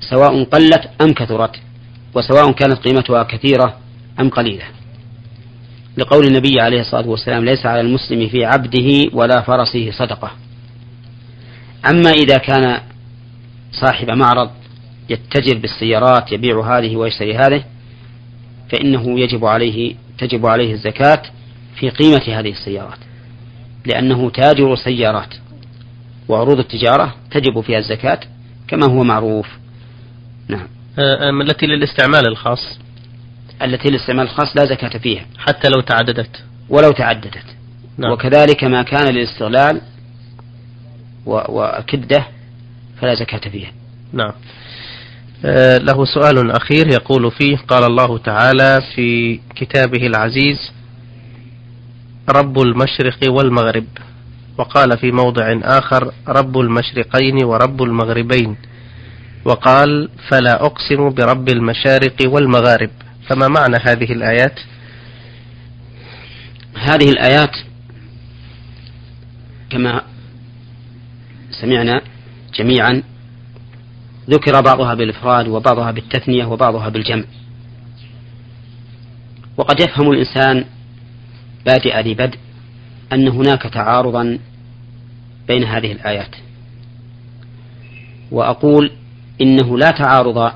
سواء 0.00 0.44
قلت 0.44 0.90
أم 1.00 1.12
كثرت 1.12 1.56
وسواء 2.14 2.52
كانت 2.52 2.78
قيمتها 2.78 3.22
كثيرة 3.22 3.76
أم 4.20 4.28
قليلة. 4.28 4.64
لقول 5.96 6.26
النبي 6.26 6.60
عليه 6.60 6.80
الصلاة 6.80 7.08
والسلام 7.08 7.44
ليس 7.44 7.66
على 7.66 7.80
المسلم 7.80 8.28
في 8.28 8.44
عبده 8.44 9.10
ولا 9.12 9.40
فرسه 9.40 9.90
صدقة. 9.90 10.30
أما 11.90 12.10
إذا 12.10 12.36
كان 12.36 12.80
صاحب 13.72 14.10
معرض 14.10 14.50
يتجر 15.10 15.58
بالسيارات 15.58 16.32
يبيع 16.32 16.78
هذه 16.78 16.96
ويشتري 16.96 17.36
هذه 17.36 17.64
فإنه 18.72 19.20
يجب 19.20 19.44
عليه 19.44 19.94
تجب 20.18 20.46
عليه 20.46 20.72
الزكاة 20.72 21.22
في 21.80 21.90
قيمة 21.90 22.38
هذه 22.40 22.50
السيارات 22.50 22.98
لأنه 23.86 24.30
تاجر 24.30 24.76
سيارات. 24.76 25.34
وعروض 26.28 26.58
التجارة 26.58 27.14
تجب 27.30 27.60
فيها 27.60 27.78
الزكاة 27.78 28.20
كما 28.68 28.86
هو 28.86 29.04
معروف. 29.04 29.46
نعم. 30.48 30.68
آه، 30.98 31.30
التي 31.30 31.66
للاستعمال 31.66 32.28
الخاص. 32.28 32.78
التي 33.62 33.88
للاستعمال 33.88 34.24
الخاص 34.24 34.56
لا 34.56 34.64
زكاة 34.64 34.98
فيها. 34.98 35.26
حتى 35.38 35.68
لو 35.68 35.80
تعددت. 35.80 36.44
ولو 36.68 36.90
تعددت. 36.90 37.44
نعم. 37.98 38.12
وكذلك 38.12 38.64
ما 38.64 38.82
كان 38.82 39.14
للاستغلال 39.14 39.80
وكدة 41.26 42.26
فلا 43.00 43.14
زكاة 43.14 43.50
فيها. 43.50 43.72
نعم. 44.12 44.32
آه، 45.44 45.78
له 45.78 46.04
سؤال 46.04 46.50
أخير 46.50 46.88
يقول 46.88 47.30
فيه 47.30 47.56
قال 47.56 47.84
الله 47.84 48.18
تعالى 48.18 48.82
في 48.94 49.40
كتابه 49.56 50.06
العزيز 50.06 50.72
رب 52.28 52.60
المشرق 52.60 53.18
والمغرب. 53.28 53.86
وقال 54.58 54.98
في 54.98 55.12
موضع 55.12 55.58
آخر 55.62 56.12
رب 56.28 56.58
المشرقين 56.58 57.44
ورب 57.44 57.82
المغربين 57.82 58.56
وقال 59.44 60.08
فلا 60.28 60.66
أقسم 60.66 61.10
برب 61.10 61.48
المشارق 61.48 62.16
والمغارب. 62.24 62.90
فما 63.28 63.48
معنى 63.48 63.76
هذه 63.76 64.12
الآيات؟ 64.12 64.60
هذه 66.74 67.10
الآيات 67.10 67.56
كما 69.70 70.02
سمعنا 71.50 72.02
جميعا 72.54 73.02
ذكر 74.30 74.60
بعضها 74.60 74.94
بالإفراد 74.94 75.48
وبعضها 75.48 75.90
بالتثنية 75.90 76.44
وبعضها 76.44 76.88
بالجمع. 76.88 77.24
وقد 79.56 79.80
يفهم 79.80 80.10
الإنسان 80.10 80.64
بادئ 81.66 82.00
ذي 82.00 82.14
بدء 82.14 82.38
أن 83.12 83.28
هناك 83.28 83.62
تعارضا 83.62 84.38
بين 85.48 85.64
هذه 85.64 85.92
الآيات. 85.92 86.36
وأقول 88.30 88.90
إنه 89.40 89.78
لا 89.78 89.90
تعارض 89.90 90.52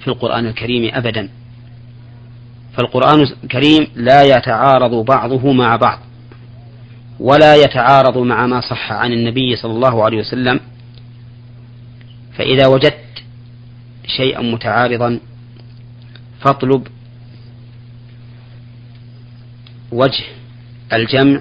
في 0.00 0.08
القرآن 0.08 0.46
الكريم 0.46 0.94
أبدا. 0.94 1.28
فالقرآن 2.76 3.22
الكريم 3.44 3.86
لا 3.94 4.22
يتعارض 4.22 5.04
بعضه 5.04 5.52
مع 5.52 5.76
بعض 5.76 5.98
ولا 7.20 7.54
يتعارض 7.54 8.18
مع 8.18 8.46
ما 8.46 8.60
صح 8.60 8.92
عن 8.92 9.12
النبي 9.12 9.56
صلى 9.56 9.72
الله 9.72 10.04
عليه 10.04 10.18
وسلم. 10.18 10.60
فإذا 12.38 12.66
وجدت 12.66 13.04
شيئا 14.06 14.40
متعارضا 14.40 15.20
فاطلب 16.40 16.86
وجه 19.92 20.24
الجمع 20.92 21.40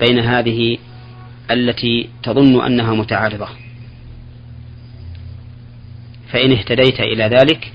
بين 0.00 0.18
هذه 0.18 0.78
التي 1.50 2.08
تظن 2.22 2.64
أنها 2.64 2.94
متعارضة. 2.94 3.48
فإن 6.32 6.52
اهتديت 6.52 7.00
إلى 7.00 7.24
ذلك 7.24 7.72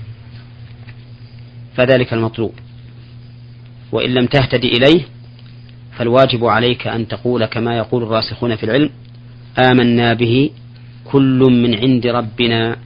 فذلك 1.76 2.12
المطلوب. 2.12 2.52
وإن 3.92 4.14
لم 4.14 4.26
تهتدي 4.26 4.68
إليه 4.68 5.04
فالواجب 5.98 6.44
عليك 6.44 6.86
أن 6.86 7.08
تقول 7.08 7.44
كما 7.46 7.76
يقول 7.76 8.02
الراسخون 8.02 8.56
في 8.56 8.64
العلم 8.64 8.90
آمنا 9.58 10.14
به 10.14 10.50
كل 11.04 11.38
من 11.38 11.74
عند 11.74 12.06
ربنا. 12.06 12.76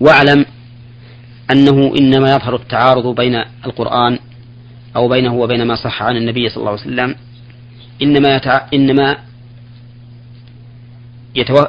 واعلم 0.00 0.44
أنه 1.50 1.94
إنما 1.98 2.34
يظهر 2.34 2.54
التعارض 2.54 3.14
بين 3.14 3.34
القرآن 3.66 4.18
أو 4.96 5.08
بينه 5.08 5.34
وبين 5.34 5.66
ما 5.66 5.74
صح 5.74 6.02
عن 6.02 6.16
النبي 6.16 6.48
صلى 6.48 6.56
الله 6.56 6.70
عليه 6.70 6.80
وسلم. 6.80 7.14
إنما 8.02 8.36
يتع... 8.36 8.66
إنما 8.74 9.18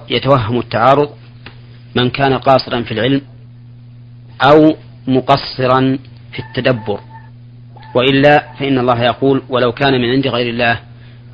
يتوهم 0.10 0.60
التعارض 0.60 1.10
من 1.96 2.10
كان 2.10 2.34
قاصرا 2.34 2.82
في 2.82 2.92
العلم 2.92 3.22
أو 4.42 4.76
مقصرا 5.08 5.98
في 6.32 6.40
التدبر. 6.40 7.00
وإلا 7.96 8.54
فإن 8.60 8.80
الله 8.80 9.04
يقول 9.04 9.44
ولو 9.50 9.72
كان 9.72 9.94
من 9.94 10.10
عند 10.10 10.28
غير 10.28 10.50
الله 10.50 10.80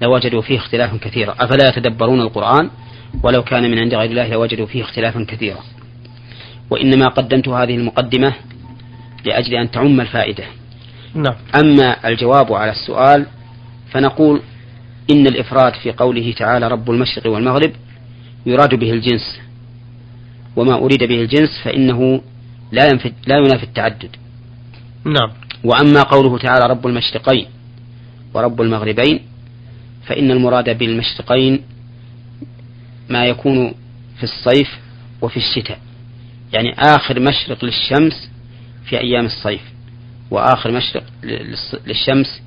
لوجدوا 0.01 0.41
فيه 0.41 0.57
اختلافا 0.57 0.97
كثيرا. 0.97 1.35
أفلا 1.39 1.67
يتدبرون 1.67 2.21
القرآن؟ 2.21 2.69
ولو 3.23 3.43
كان 3.43 3.71
من 3.71 3.79
عند 3.79 3.93
غير 3.93 4.09
الله 4.09 4.27
لوجدوا 4.27 4.65
فيه 4.65 4.83
اختلافا 4.83 5.25
كثيرا. 5.29 5.59
وإنما 6.69 7.07
قدمت 7.07 7.47
هذه 7.47 7.75
المقدمة 7.75 8.33
لأجل 9.25 9.53
أن 9.55 9.71
تعم 9.71 10.01
الفائدة. 10.01 10.43
نعم. 11.13 11.35
أما 11.55 12.07
الجواب 12.07 12.53
على 12.53 12.71
السؤال 12.71 13.25
فنقول 13.91 14.41
إن 15.11 15.27
الإفراد 15.27 15.73
في 15.73 15.91
قوله 15.91 16.33
تعالى 16.37 16.67
رب 16.67 16.91
المشرق 16.91 17.31
والمغرب 17.31 17.71
يراد 18.45 18.75
به 18.75 18.91
الجنس. 18.91 19.39
وما 20.55 20.75
أريد 20.75 21.03
به 21.03 21.21
الجنس 21.21 21.49
فإنه 21.63 22.21
لا 22.71 22.85
ينفي 22.85 23.13
لا 23.27 23.37
ينافي 23.37 23.63
التعدد. 23.63 24.09
نعم. 25.05 25.31
وأما 25.63 26.03
قوله 26.03 26.37
تعالى 26.37 26.65
رب 26.69 26.87
المشرقين 26.87 27.45
ورب 28.33 28.61
المغربين 28.61 29.19
فإن 30.07 30.31
المراد 30.31 30.77
بالمشرقين 30.77 31.61
ما 33.09 33.25
يكون 33.25 33.73
في 34.17 34.23
الصيف 34.23 34.79
وفي 35.21 35.37
الشتاء. 35.37 35.79
يعني 36.53 36.73
آخر 36.79 37.19
مشرق 37.19 37.65
للشمس 37.65 38.29
في 38.85 38.99
أيام 38.99 39.25
الصيف 39.25 39.61
وآخر 40.31 40.71
مشرق 40.71 41.03
للشمس 41.87 42.41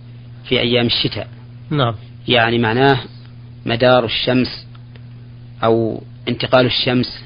في 0.48 0.60
أيام 0.60 0.86
الشتاء. 0.86 1.28
نعم. 1.70 1.94
يعني 2.28 2.58
معناه 2.58 3.00
مدار 3.66 4.04
الشمس 4.04 4.66
أو 5.64 6.02
انتقال 6.28 6.66
الشمس 6.66 7.24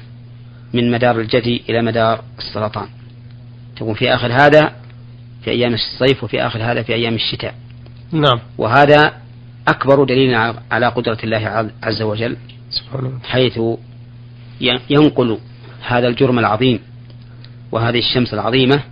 من 0.73 0.91
مدار 0.91 1.19
الجدي 1.19 1.63
إلى 1.69 1.81
مدار 1.81 2.23
السرطان. 2.37 2.87
تكون 3.75 3.93
في 3.93 4.13
آخر 4.13 4.31
هذا 4.33 4.75
في 5.43 5.51
أيام 5.51 5.73
الصيف 5.73 6.23
وفي 6.23 6.41
آخر 6.41 6.63
هذا 6.63 6.83
في 6.83 6.93
أيام 6.93 7.15
الشتاء. 7.15 7.55
نعم. 8.11 8.39
وهذا 8.57 9.13
أكبر 9.67 10.03
دليل 10.03 10.35
على 10.71 10.87
قدرة 10.87 11.17
الله 11.23 11.71
عز 11.83 12.01
وجل 12.01 12.37
سبحانه 12.69 13.19
حيث 13.23 13.59
ينقل 14.89 15.37
هذا 15.87 16.07
الجرم 16.07 16.39
العظيم 16.39 16.79
وهذه 17.71 17.99
الشمس 17.99 18.33
العظيمة 18.33 18.83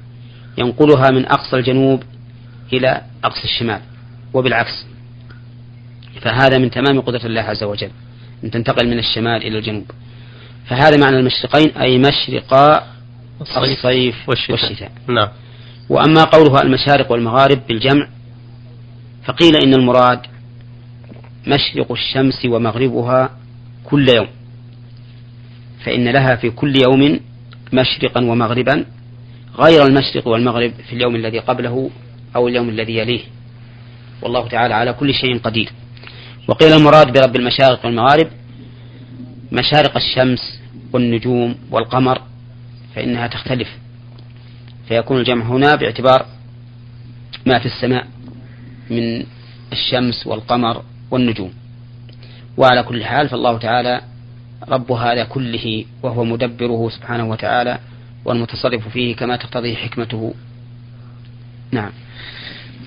ينقلها 0.58 1.12
من 1.12 1.26
أقصى 1.26 1.56
الجنوب 1.56 2.04
إلى 2.74 3.02
أقصى 3.24 3.44
الشمال 3.44 3.82
وبالعكس. 4.34 4.86
فهذا 6.22 6.58
من 6.58 6.72
تمام 6.72 7.02
قدرة 7.02 7.26
الله 7.26 7.42
عز 7.42 7.64
وجل. 7.64 7.92
أن 8.44 8.52
تنتقل 8.52 8.88
من 8.88 9.00
الشمال 9.00 9.44
إلى 9.48 9.58
الجنوب. 9.58 9.92
فهذا 10.68 10.98
معنى 10.98 11.20
المشرقين 11.20 11.78
أي 11.78 11.98
مشرقا 11.98 12.88
الصيف 13.42 14.30
والشتاء, 14.30 14.52
والشتاء. 14.52 14.92
نعم. 15.08 15.30
وأما 15.90 16.24
قولها 16.24 16.62
المشارق 16.62 17.12
والمغارب 17.12 17.68
بالجمع 17.68 18.08
فقيل 19.26 19.56
إن 19.64 19.74
المراد 19.74 20.20
مشرق 21.48 21.92
الشمس 21.92 22.46
ومغربها 22.46 23.30
كل 23.84 24.10
يوم. 24.10 24.28
فإن 25.86 26.08
لها 26.08 26.36
في 26.36 26.50
كل 26.50 26.74
يوم 26.76 27.20
مشرقا 27.74 28.22
ومغربا 28.22 28.86
غير 29.60 29.86
المشرق 29.86 30.28
والمغرب 30.28 30.72
في 30.90 30.94
اليوم 30.94 31.16
الذي 31.16 31.40
قبله 31.40 31.90
أو 32.36 32.48
اليوم 32.48 32.70
الذي 32.70 32.98
يليه. 32.98 33.22
والله 34.22 34.48
تعالى 34.48 34.74
على 34.74 34.94
كل 34.94 35.14
شيء 35.14 35.38
قدير. 35.38 35.70
وقيل 36.48 36.74
المراد 36.74 37.14
برب 37.14 37.36
المشارق 37.36 37.86
والمغارب 37.86 38.28
مشارق 39.52 39.96
الشمس 39.96 40.60
والنجوم 40.94 41.56
والقمر 41.72 42.22
فإنها 42.96 43.28
تختلف 43.28 43.68
فيكون 44.88 45.18
الجمع 45.18 45.46
هنا 45.46 45.76
باعتبار 45.76 46.26
ما 47.46 47.60
في 47.60 47.66
السماء 47.66 48.08
من 48.90 49.26
الشمس 49.72 50.28
والقمر 50.28 50.84
والنجوم. 51.12 51.54
وعلى 52.58 52.84
كل 52.84 53.04
حال 53.06 53.30
فالله 53.30 53.58
تعالى 53.58 54.02
رب 54.70 54.92
هذا 54.92 55.24
كله 55.24 55.86
وهو 56.04 56.24
مدبره 56.24 56.90
سبحانه 56.90 57.30
وتعالى 57.30 57.80
والمتصرف 58.26 58.88
فيه 58.88 59.16
كما 59.16 59.36
تقتضيه 59.36 59.76
حكمته. 59.76 60.34
نعم. 61.72 61.92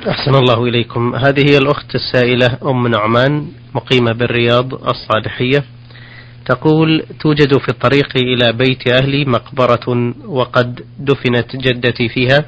أحسن 0.08 0.34
الله 0.34 0.64
إليكم. 0.64 1.14
هذه 1.14 1.50
هي 1.50 1.58
الأخت 1.58 1.94
السائلة 1.94 2.58
أم 2.64 2.86
نعمان 2.86 3.46
مقيمة 3.74 4.12
بالرياض 4.12 4.74
الصالحية. 4.74 5.64
تقول 6.46 7.04
توجد 7.20 7.58
في 7.58 7.68
الطريق 7.68 8.08
إلى 8.16 8.52
بيت 8.52 8.88
أهلي 8.88 9.24
مقبرة 9.24 10.14
وقد 10.26 10.80
دفنت 10.98 11.56
جدتي 11.56 12.08
فيها 12.08 12.44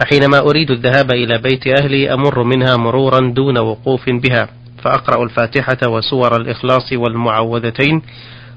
فحينما 0.00 0.38
أريد 0.38 0.70
الذهاب 0.70 1.10
إلى 1.12 1.38
بيت 1.38 1.66
أهلي 1.80 2.14
أمر 2.14 2.42
منها 2.42 2.76
مرورا 2.76 3.20
دون 3.20 3.58
وقوف 3.58 4.10
بها 4.10 4.48
فأقرأ 4.84 5.24
الفاتحة 5.24 5.78
وسور 5.88 6.36
الإخلاص 6.36 6.92
والمعوذتين 6.92 8.02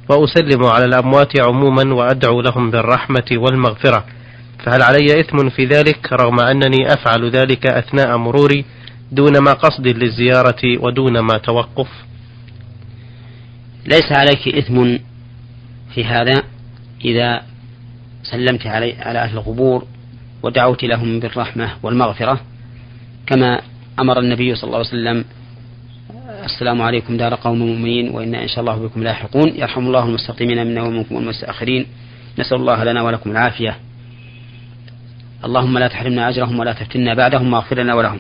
وأسلم 0.10 0.66
على 0.66 0.86
الأموات 0.86 1.40
عموما 1.40 1.94
وأدعو 1.94 2.42
لهم 2.42 2.72
بالرحمة 2.72 3.30
والمغفرة. 3.32 4.06
فهل 4.64 4.82
علي 4.82 5.20
إثم 5.20 5.50
في 5.50 5.66
ذلك 5.66 6.14
رغم 6.14 6.40
أنني 6.40 6.94
أفعل 6.94 7.30
ذلك 7.30 7.66
أثناء 7.66 8.18
مروري 8.18 8.66
دون 9.12 9.38
ما 9.38 9.54
قصد 9.54 9.88
للزيارة 9.88 10.62
ودون 10.80 11.20
ما 11.20 11.38
توقف؟ 11.38 11.88
ليس 13.86 14.12
عليك 14.12 14.48
إثم 14.48 14.98
في 15.94 16.06
هذا 16.06 16.44
إذا 17.06 17.42
سلمت 18.24 18.68
علي 18.68 18.96
على 19.00 19.20
أهل 19.20 19.38
القبور 19.38 19.86
ودعوت 20.44 20.84
لهم 20.84 21.20
بالرحمة 21.20 21.70
والمغفرة 21.84 22.42
كما 23.28 23.62
أمر 24.00 24.20
النبي 24.20 24.56
صلى 24.56 24.64
الله 24.64 24.78
عليه 24.78 24.88
وسلم 24.88 25.26
السلام 26.44 26.82
عليكم 26.82 27.18
دار 27.18 27.36
قوم 27.36 27.60
مؤمنين 27.60 28.10
وإنا 28.10 28.44
إن 28.44 28.48
شاء 28.48 28.60
الله 28.60 28.76
بكم 28.76 29.04
لاحقون 29.04 29.56
يرحم 29.56 29.88
الله 29.88 30.06
المستقيمين 30.06 30.68
منا 30.68 30.82
ومنكم 30.84 31.16
والمستأخرين 31.16 31.86
نسأل 32.40 32.58
الله 32.58 32.84
لنا 32.84 33.02
ولكم 33.02 33.32
العافية. 33.32 33.78
اللهم 35.46 35.78
لا 35.78 35.88
تحرمنا 35.88 36.30
أجرهم 36.30 36.60
ولا 36.60 36.74
تفتنا 36.74 37.14
بعدهم 37.14 37.54
واغفر 37.54 37.80
لنا 37.80 37.94
ولهم. 37.94 38.20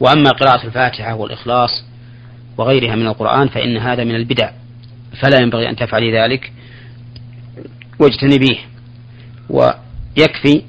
وأما 0.00 0.30
قراءة 0.30 0.66
الفاتحة 0.66 1.14
والإخلاص 1.14 1.84
وغيرها 2.58 2.96
من 2.96 3.06
القرآن 3.06 3.48
فإن 3.48 3.76
هذا 3.76 4.04
من 4.04 4.14
البدع 4.14 4.50
فلا 5.20 5.40
ينبغي 5.40 5.68
أن 5.70 5.76
تفعلي 5.76 6.18
ذلك. 6.18 6.52
واجتنبيه. 7.98 8.58
ويكفي 9.50 10.62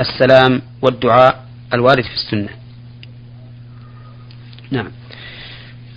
السلام 0.00 0.62
والدعاء 0.82 1.44
الوارد 1.74 2.04
في 2.04 2.14
السنة. 2.14 2.48
نعم. 4.70 4.90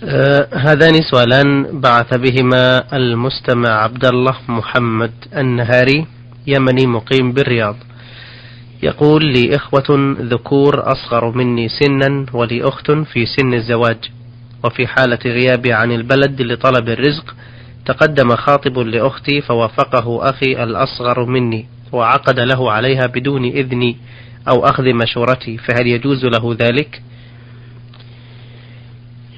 آه 0.04 0.48
هذان 0.52 0.94
سؤالان 1.10 1.80
بعث 1.80 2.14
بهما 2.14 2.96
المستمع 2.96 3.70
عبد 3.70 4.04
الله 4.04 4.36
محمد 4.48 5.12
النهاري 5.36 6.06
يمني 6.46 6.86
مقيم 6.86 7.32
بالرياض. 7.32 7.76
يقول 8.82 9.24
لي 9.32 9.56
إخوة 9.56 10.16
ذكور 10.20 10.92
أصغر 10.92 11.36
مني 11.36 11.68
سنا 11.68 12.26
ولي 12.32 12.62
أخت 12.62 12.90
في 12.90 13.26
سن 13.26 13.54
الزواج 13.54 14.10
وفي 14.64 14.86
حالة 14.86 15.18
غيابي 15.26 15.72
عن 15.72 15.92
البلد 15.92 16.42
لطلب 16.42 16.88
الرزق 16.88 17.34
تقدم 17.86 18.36
خاطب 18.36 18.78
لأختي 18.78 19.40
فوافقه 19.40 20.30
أخي 20.30 20.62
الأصغر 20.62 21.24
مني 21.24 21.66
وعقد 21.92 22.40
له 22.40 22.72
عليها 22.72 23.06
بدون 23.06 23.44
إذني 23.44 23.96
أو 24.48 24.64
أخذ 24.64 24.84
مشورتي 24.94 25.58
فهل 25.58 25.86
يجوز 25.86 26.24
له 26.24 26.56
ذلك؟ 26.60 27.02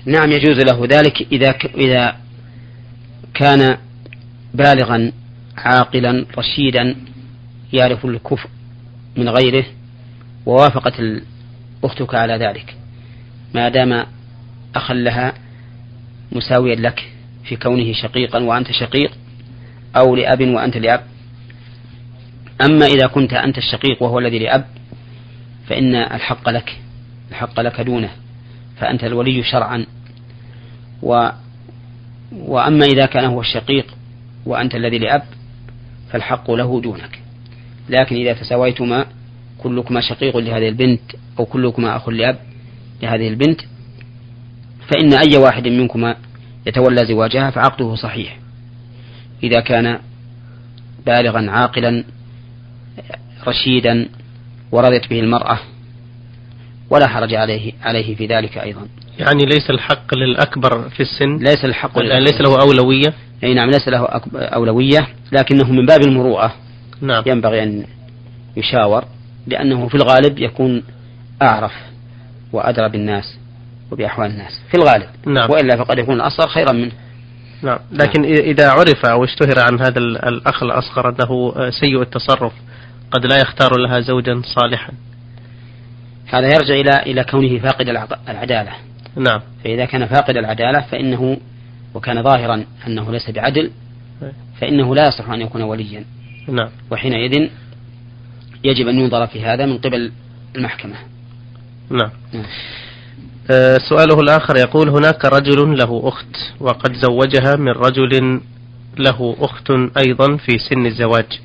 نعم 0.07 0.33
يجوز 0.33 0.59
له 0.59 0.87
ذلك 0.87 1.27
إذا 1.33 1.55
إذا 1.75 2.17
كان 3.35 3.77
بالغا 4.55 5.13
عاقلا 5.57 6.27
رشيدا 6.39 6.97
يعرف 7.73 8.05
الكفر 8.05 8.49
من 9.17 9.29
غيره 9.29 9.65
ووافقت 10.47 11.03
أختك 11.85 12.15
على 12.15 12.37
ذلك. 12.37 12.77
ما 13.55 13.69
دام 13.69 14.07
أخا 14.75 14.95
لها 14.95 15.33
مساويا 16.33 16.75
لك 16.75 17.13
في 17.45 17.57
كونه 17.57 17.93
شقيقا 17.93 18.43
وأنت 18.43 18.73
شقيق 18.73 19.13
أو 19.97 20.17
لأب 20.17 20.41
وأنت 20.41 20.77
لأب. 20.77 21.01
أما 22.63 22.87
إذا 22.87 23.07
كنت 23.07 23.33
أنت 23.33 23.59
الشقيق 23.59 24.03
وهو 24.03 24.19
الذي 24.19 24.39
لأب 24.39 24.65
فإن 25.69 25.95
الحق 25.95 26.49
لك 26.49 26.79
الحق 27.31 27.61
لك 27.61 27.81
دونه 27.81 28.11
فأنت 28.77 29.05
الولي 29.05 29.43
شرعا. 29.43 29.87
و 31.03 31.29
وأما 32.33 32.85
إذا 32.85 33.07
كان 33.07 33.25
هو 33.25 33.41
الشقيق 33.41 33.95
وأنت 34.47 34.75
الذي 34.75 34.99
لأب 34.99 35.23
فالحق 36.11 36.51
له 36.51 36.81
دونك. 36.81 37.24
لكن 37.89 38.17
إذا 38.17 38.33
تساويتما 38.33 39.07
كلكما 39.59 40.01
شقيق 40.01 40.37
لهذه 40.37 40.69
البنت 40.69 41.01
أو 41.39 41.45
كلكما 41.45 41.97
أخ 41.97 42.09
لأب 42.09 42.39
لهذه 43.03 43.29
البنت 43.29 43.61
فإن 44.89 45.13
أي 45.13 45.37
واحد 45.39 45.69
منكما 45.69 46.17
يتولى 46.67 47.07
زواجها 47.07 47.51
فعقده 47.51 47.95
صحيح. 47.95 48.39
إذا 49.43 49.61
كان 49.61 49.99
بالغا 51.07 51.51
عاقلا 51.51 52.05
رشيدا 53.47 54.09
ورضت 54.73 55.11
به 55.11 55.21
المرأة 55.21 55.59
ولا 56.91 57.07
حرج 57.07 57.35
عليه 57.35 57.73
عليه 57.83 58.15
في 58.15 58.27
ذلك 58.27 58.59
أيضا. 58.59 58.89
يعني 59.19 59.45
ليس 59.45 59.71
الحق 59.71 60.15
للأكبر 60.15 60.89
في 60.89 61.01
السن؟ 61.01 61.37
ليس 61.37 61.65
الحق 61.65 61.99
ليس 61.99 62.41
له 62.41 62.61
أولوية؟ 62.61 63.15
أي 63.45 63.55
نعم 63.55 63.71
ليس 63.71 63.89
له 63.89 64.07
أولوية 64.35 65.09
لكنه 65.33 65.73
من 65.73 65.87
باب 65.87 66.01
المروءة. 66.07 66.55
نعم. 67.01 67.23
ينبغي 67.27 67.63
أن 67.63 67.85
يشاور 68.57 69.05
لأنه 69.47 69.89
في 69.89 69.95
الغالب 69.95 70.39
يكون 70.39 70.83
أعرف 71.43 71.73
وأدرى 72.53 72.89
بالناس 72.89 73.39
وبأحوال 73.91 74.31
الناس 74.31 74.61
في 74.71 74.75
الغالب. 74.75 75.09
نعم. 75.27 75.51
وإلا 75.51 75.77
فقد 75.77 75.99
يكون 75.99 76.15
الأصغر 76.15 76.49
خيرا 76.49 76.73
منه. 76.73 76.93
نعم. 77.63 77.79
لكن 77.93 78.23
نعم. 78.23 78.33
إذا 78.33 78.71
عرف 78.71 79.07
أو 79.07 79.25
اشتهر 79.25 79.67
عن 79.67 79.81
هذا 79.81 79.99
الأخ 79.99 80.63
الأصغر 80.63 81.09
أنه 81.09 81.55
سيء 81.71 82.03
التصرف 82.03 82.53
قد 83.11 83.27
لا 83.27 83.37
يختار 83.37 83.79
لها 83.79 84.01
زوجا 84.01 84.43
صالحا. 84.45 84.93
هذا 86.27 86.47
يرجع 86.47 86.75
إلى 86.75 87.03
إلى 87.03 87.25
كونه 87.25 87.59
فاقد 87.59 87.89
العدالة. 88.29 88.73
نعم. 89.17 89.41
فإذا 89.65 89.85
كان 89.85 90.07
فاقد 90.07 90.37
العدالة 90.37 90.81
فإنه 90.81 91.37
وكان 91.95 92.23
ظاهرا 92.23 92.65
أنه 92.87 93.13
ليس 93.13 93.31
بعدل 93.31 93.71
فإنه 94.61 94.95
لا 94.95 95.09
يصح 95.09 95.31
أن 95.31 95.41
يكون 95.41 95.63
وليا. 95.63 96.05
نعم. 96.49 96.69
وحينئذ 96.91 97.49
يجب 98.65 98.89
أن 98.89 98.99
ينظر 98.99 99.27
في 99.27 99.45
هذا 99.45 99.67
من 99.67 99.79
قبل 99.79 100.13
المحكمة. 100.57 100.95
نعم, 101.91 102.11
نعم. 102.33 102.47
أه 103.51 103.79
سؤاله 103.89 104.21
الآخر 104.21 104.57
يقول 104.57 104.89
هناك 104.89 105.25
رجل 105.25 105.79
له 105.79 106.03
أخت 106.05 106.37
وقد 106.61 106.93
زوجها 106.95 107.57
من 107.57 107.73
رجل 107.73 108.41
له 108.99 109.37
أخت 109.41 109.71
أيضا 110.07 110.37
في 110.37 110.59
سن 110.71 110.87
الزواج 110.87 111.41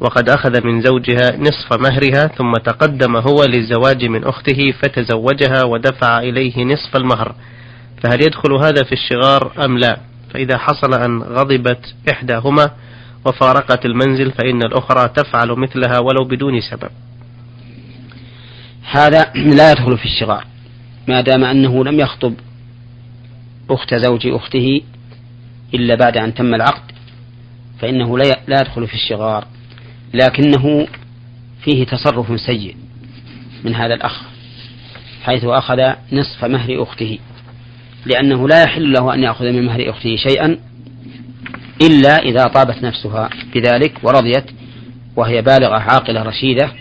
وقد 0.00 0.28
أخذ 0.28 0.66
من 0.66 0.82
زوجها 0.82 1.36
نصف 1.36 1.80
مهرها 1.80 2.26
ثم 2.26 2.52
تقدم 2.52 3.16
هو 3.16 3.44
للزواج 3.44 4.04
من 4.04 4.24
أخته 4.24 4.72
فتزوجها 4.82 5.64
ودفع 5.64 6.18
إليه 6.18 6.64
نصف 6.64 6.96
المهر 6.96 7.34
فهل 8.02 8.22
يدخل 8.22 8.52
هذا 8.52 8.82
في 8.84 8.92
الشغار 8.92 9.52
أم 9.64 9.78
لا؟ 9.78 9.98
فإذا 10.30 10.58
حصل 10.58 10.94
أن 10.94 11.22
غضبت 11.22 11.94
إحداهما 12.10 12.70
وفارقت 13.24 13.86
المنزل 13.86 14.32
فإن 14.32 14.62
الأخرى 14.62 15.08
تفعل 15.08 15.48
مثلها 15.48 15.98
ولو 15.98 16.24
بدون 16.24 16.60
سبب. 16.60 16.90
هذا 18.90 19.32
لا 19.34 19.70
يدخل 19.70 19.98
في 19.98 20.04
الشغار 20.04 20.44
ما 21.08 21.20
دام 21.20 21.44
أنه 21.44 21.84
لم 21.84 22.00
يخطب 22.00 22.34
أخت 23.70 23.94
زوج 23.94 24.26
أخته 24.26 24.80
إلا 25.74 25.94
بعد 25.94 26.16
أن 26.16 26.34
تم 26.34 26.54
العقد 26.54 26.92
فإنه 27.80 28.18
لا 28.18 28.60
يدخل 28.60 28.86
في 28.86 28.94
الشغار 28.94 29.46
لكنه 30.14 30.86
فيه 31.64 31.84
تصرف 31.84 32.40
سيء 32.40 32.76
من 33.64 33.74
هذا 33.74 33.94
الأخ 33.94 34.22
حيث 35.24 35.44
أخذ 35.44 35.92
نصف 36.12 36.44
مهر 36.44 36.82
أخته 36.82 37.18
لأنه 38.06 38.48
لا 38.48 38.62
يحل 38.62 38.92
له 38.92 39.14
أن 39.14 39.22
يأخذ 39.22 39.44
من 39.44 39.66
مهر 39.66 39.90
أخته 39.90 40.16
شيئا 40.16 40.58
إلا 41.82 42.16
إذا 42.18 42.44
طابت 42.44 42.82
نفسها 42.82 43.30
بذلك 43.54 43.92
ورضيت 44.02 44.44
وهي 45.16 45.42
بالغة 45.42 45.76
عاقلة 45.76 46.22
رشيدة 46.22 46.72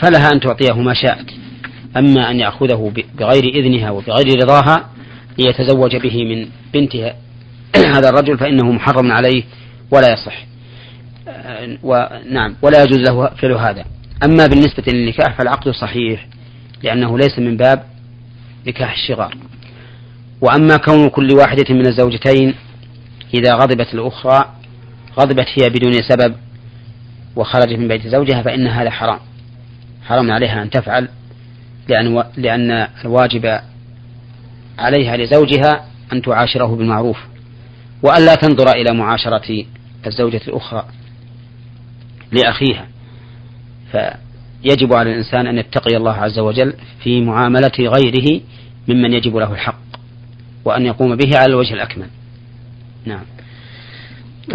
فلها 0.00 0.28
أن 0.34 0.40
تعطيه 0.40 0.82
ما 0.82 0.94
شاءت. 0.94 1.30
أما 1.96 2.30
أن 2.30 2.40
يأخذه 2.40 2.92
بغير 3.18 3.44
إذنها 3.44 3.90
وبغير 3.90 4.42
رضاها 4.42 4.88
ليتزوج 5.38 5.96
به 5.96 6.24
من 6.24 6.48
بنتها 6.74 7.14
هذا 7.96 8.08
الرجل 8.08 8.38
فإنه 8.38 8.72
محرم 8.72 9.12
عليه 9.12 9.42
ولا 9.90 10.12
يصح. 10.12 10.46
ونعم 11.82 12.54
ولا 12.62 12.82
يجوز 12.82 12.98
له 12.98 13.28
فعل 13.28 13.52
هذا. 13.52 13.84
أما 14.24 14.46
بالنسبة 14.46 14.92
للنكاح 14.92 15.38
فالعقد 15.38 15.70
صحيح 15.70 16.26
لأنه 16.82 17.18
ليس 17.18 17.38
من 17.38 17.56
باب 17.56 17.82
نكاح 18.66 18.92
الشغار. 18.92 19.34
وأما 20.40 20.76
كون 20.76 21.08
كل 21.08 21.32
واحدة 21.32 21.74
من 21.74 21.86
الزوجتين 21.86 22.54
إذا 23.34 23.54
غضبت 23.54 23.94
الأخرى 23.94 24.54
غضبت 25.18 25.46
هي 25.56 25.70
بدون 25.70 25.92
سبب 25.92 26.34
وخرجت 27.36 27.78
من 27.78 27.88
بيت 27.88 28.06
زوجها 28.06 28.42
فإن 28.42 28.66
هذا 28.66 28.90
حرام. 28.90 29.18
حرام 30.04 30.30
عليها 30.30 30.62
أن 30.62 30.70
تفعل 30.70 31.08
لأن, 31.88 32.24
لأن 32.36 32.88
الواجب 33.04 33.60
عليها 34.78 35.16
لزوجها 35.16 35.84
أن 36.12 36.22
تعاشره 36.22 36.76
بالمعروف. 36.76 37.18
وألا 38.02 38.34
تنظر 38.34 38.70
إلى 38.70 38.98
معاشرة 38.98 39.64
الزوجة 40.06 40.40
الأخرى 40.48 40.84
لأخيها. 42.32 42.88
فيجب 43.92 44.94
على 44.94 45.10
الإنسان 45.10 45.46
أن 45.46 45.58
يتقي 45.58 45.96
الله 45.96 46.12
عز 46.12 46.38
وجل 46.38 46.74
في 47.02 47.20
معاملة 47.20 47.72
غيره 47.78 48.40
ممن 48.88 49.12
يجب 49.12 49.36
له 49.36 49.52
الحق 49.52 49.78
وأن 50.64 50.86
يقوم 50.86 51.16
به 51.16 51.38
على 51.38 51.50
الوجه 51.50 51.74
الأكمل. 51.74 52.08
نعم. 53.04 53.24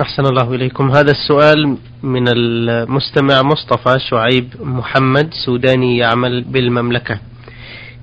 أحسن 0.01 0.25
الله 0.25 0.55
إليكم. 0.55 0.91
هذا 0.91 1.11
السؤال 1.11 1.77
من 2.03 2.27
المستمع 2.27 3.41
مصطفى 3.41 3.99
شعيب 4.09 4.53
محمد 4.61 5.29
سوداني 5.45 5.97
يعمل 5.97 6.43
بالمملكة. 6.43 7.19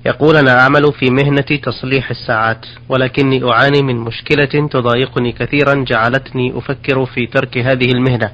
يقول 0.05 0.35
أنا 0.35 0.59
أعمل 0.59 0.93
في 0.93 1.09
مهنة 1.09 1.59
تصليح 1.63 2.09
الساعات 2.09 2.65
ولكني 2.89 3.43
أعاني 3.51 3.81
من 3.81 3.95
مشكلة 3.95 4.67
تضايقني 4.67 5.31
كثيرا 5.31 5.85
جعلتني 5.87 6.57
أفكر 6.57 7.05
في 7.05 7.27
ترك 7.27 7.57
هذه 7.57 7.91
المهنة 7.91 8.31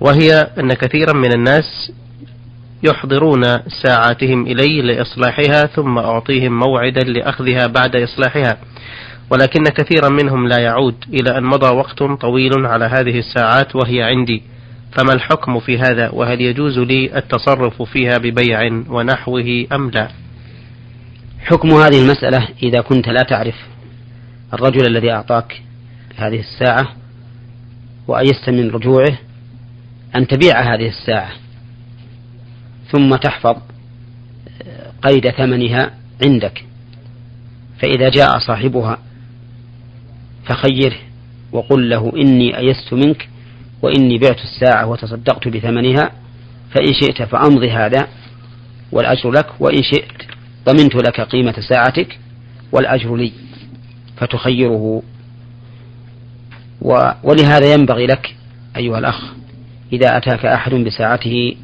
وهي 0.00 0.50
أن 0.58 0.72
كثيرا 0.72 1.12
من 1.12 1.32
الناس 1.34 1.92
يحضرون 2.82 3.42
ساعاتهم 3.82 4.46
إلي 4.46 4.82
لإصلاحها 4.82 5.66
ثم 5.66 5.98
أعطيهم 5.98 6.58
موعدا 6.58 7.00
لأخذها 7.00 7.66
بعد 7.66 7.96
إصلاحها. 7.96 8.56
ولكن 9.30 9.64
كثيرا 9.64 10.08
منهم 10.08 10.48
لا 10.48 10.58
يعود 10.58 11.04
إلى 11.08 11.38
أن 11.38 11.44
مضى 11.44 11.76
وقت 11.76 12.02
طويل 12.02 12.66
على 12.66 12.84
هذه 12.84 13.18
الساعات 13.18 13.76
وهي 13.76 14.02
عندي. 14.02 14.42
فما 14.92 15.12
الحكم 15.12 15.60
في 15.60 15.78
هذا؟ 15.78 16.10
وهل 16.10 16.40
يجوز 16.40 16.78
لي 16.78 17.18
التصرف 17.18 17.82
فيها 17.82 18.18
ببيع 18.18 18.82
ونحوه 18.88 19.66
أم 19.72 19.90
لا؟ 19.90 20.08
حكم 21.40 21.68
هذه 21.68 22.02
المسألة 22.02 22.48
إذا 22.62 22.80
كنت 22.80 23.08
لا 23.08 23.22
تعرف 23.22 23.54
الرجل 24.54 24.86
الذي 24.86 25.12
أعطاك 25.12 25.62
هذه 26.16 26.40
الساعة 26.40 26.88
وأيست 28.08 28.50
من 28.50 28.70
رجوعه 28.70 29.18
أن 30.16 30.26
تبيع 30.26 30.74
هذه 30.74 30.88
الساعة 30.88 31.30
ثم 32.92 33.16
تحفظ 33.16 33.56
قيد 35.02 35.30
ثمنها 35.30 35.90
عندك. 36.24 36.64
فإذا 37.82 38.08
جاء 38.08 38.38
صاحبها 38.38 38.98
فخيره 40.48 40.96
وقل 41.52 41.90
له 41.90 42.12
إني 42.16 42.58
أيست 42.58 42.92
منك 42.92 43.28
وإني 43.82 44.18
بعت 44.18 44.38
الساعة 44.38 44.86
وتصدقت 44.86 45.48
بثمنها 45.48 46.12
فإن 46.74 46.92
شئت 47.00 47.22
فأمضي 47.22 47.70
هذا 47.70 48.08
والأجر 48.92 49.30
لك 49.30 49.46
وإن 49.60 49.82
شئت 49.82 50.22
ضمنت 50.68 50.94
لك 50.94 51.20
قيمة 51.20 51.54
ساعتك 51.68 52.18
والأجر 52.72 53.16
لي 53.16 53.32
فتخيره. 54.16 55.02
ولهذا 57.24 57.74
ينبغي 57.74 58.06
لك 58.06 58.36
أيها 58.76 58.98
الأخ 58.98 59.22
إذا 59.92 60.16
أتاك 60.16 60.46
أحد 60.46 60.74
بساعته 60.74 61.56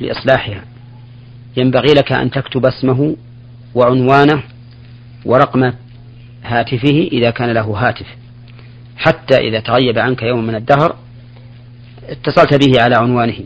لإصلاحها 0.00 0.64
ينبغي 1.56 1.92
لك 1.92 2.12
أن 2.12 2.30
تكتب 2.30 2.66
اسمه 2.66 3.16
وعنوانه 3.74 4.42
ورقم 5.24 5.72
هاتفه 6.44 7.08
إذا 7.12 7.30
كان 7.30 7.50
له 7.50 7.88
هاتف. 7.88 8.06
حتى 8.96 9.36
إذا 9.36 9.60
تغيب 9.60 9.98
عنك 9.98 10.22
يوم 10.22 10.46
من 10.46 10.54
الدهر 10.54 10.96
اتصلت 12.08 12.54
به 12.54 12.82
على 12.82 12.96
عنوانه 12.96 13.38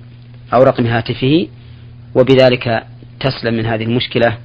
أو 0.55 0.63
رقم 0.63 0.87
هاتفه 0.87 1.49
وبذلك 2.15 2.87
تسلم 3.21 3.55
من 3.55 3.67
هذه 3.67 3.83
المشكلة 3.83 4.39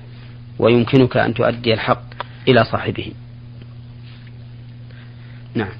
ويمكنك 0.59 1.17
أن 1.17 1.33
تؤدي 1.33 1.73
الحق 1.73 2.03
إلى 2.47 2.63
صاحبه. 2.63 3.11
نعم. 5.55 5.73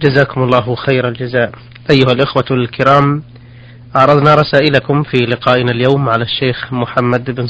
جزاكم 0.00 0.42
الله 0.42 0.74
خير 0.74 1.08
الجزاء. 1.08 1.52
أيها 1.90 2.12
الإخوة 2.12 2.46
الكرام 2.50 3.22
عرضنا 3.94 4.34
رسائلكم 4.34 5.02
في 5.02 5.18
لقائنا 5.18 5.70
اليوم 5.72 6.08
على 6.08 6.24
الشيخ 6.24 6.72
محمد 6.72 7.30
بن 7.30 7.46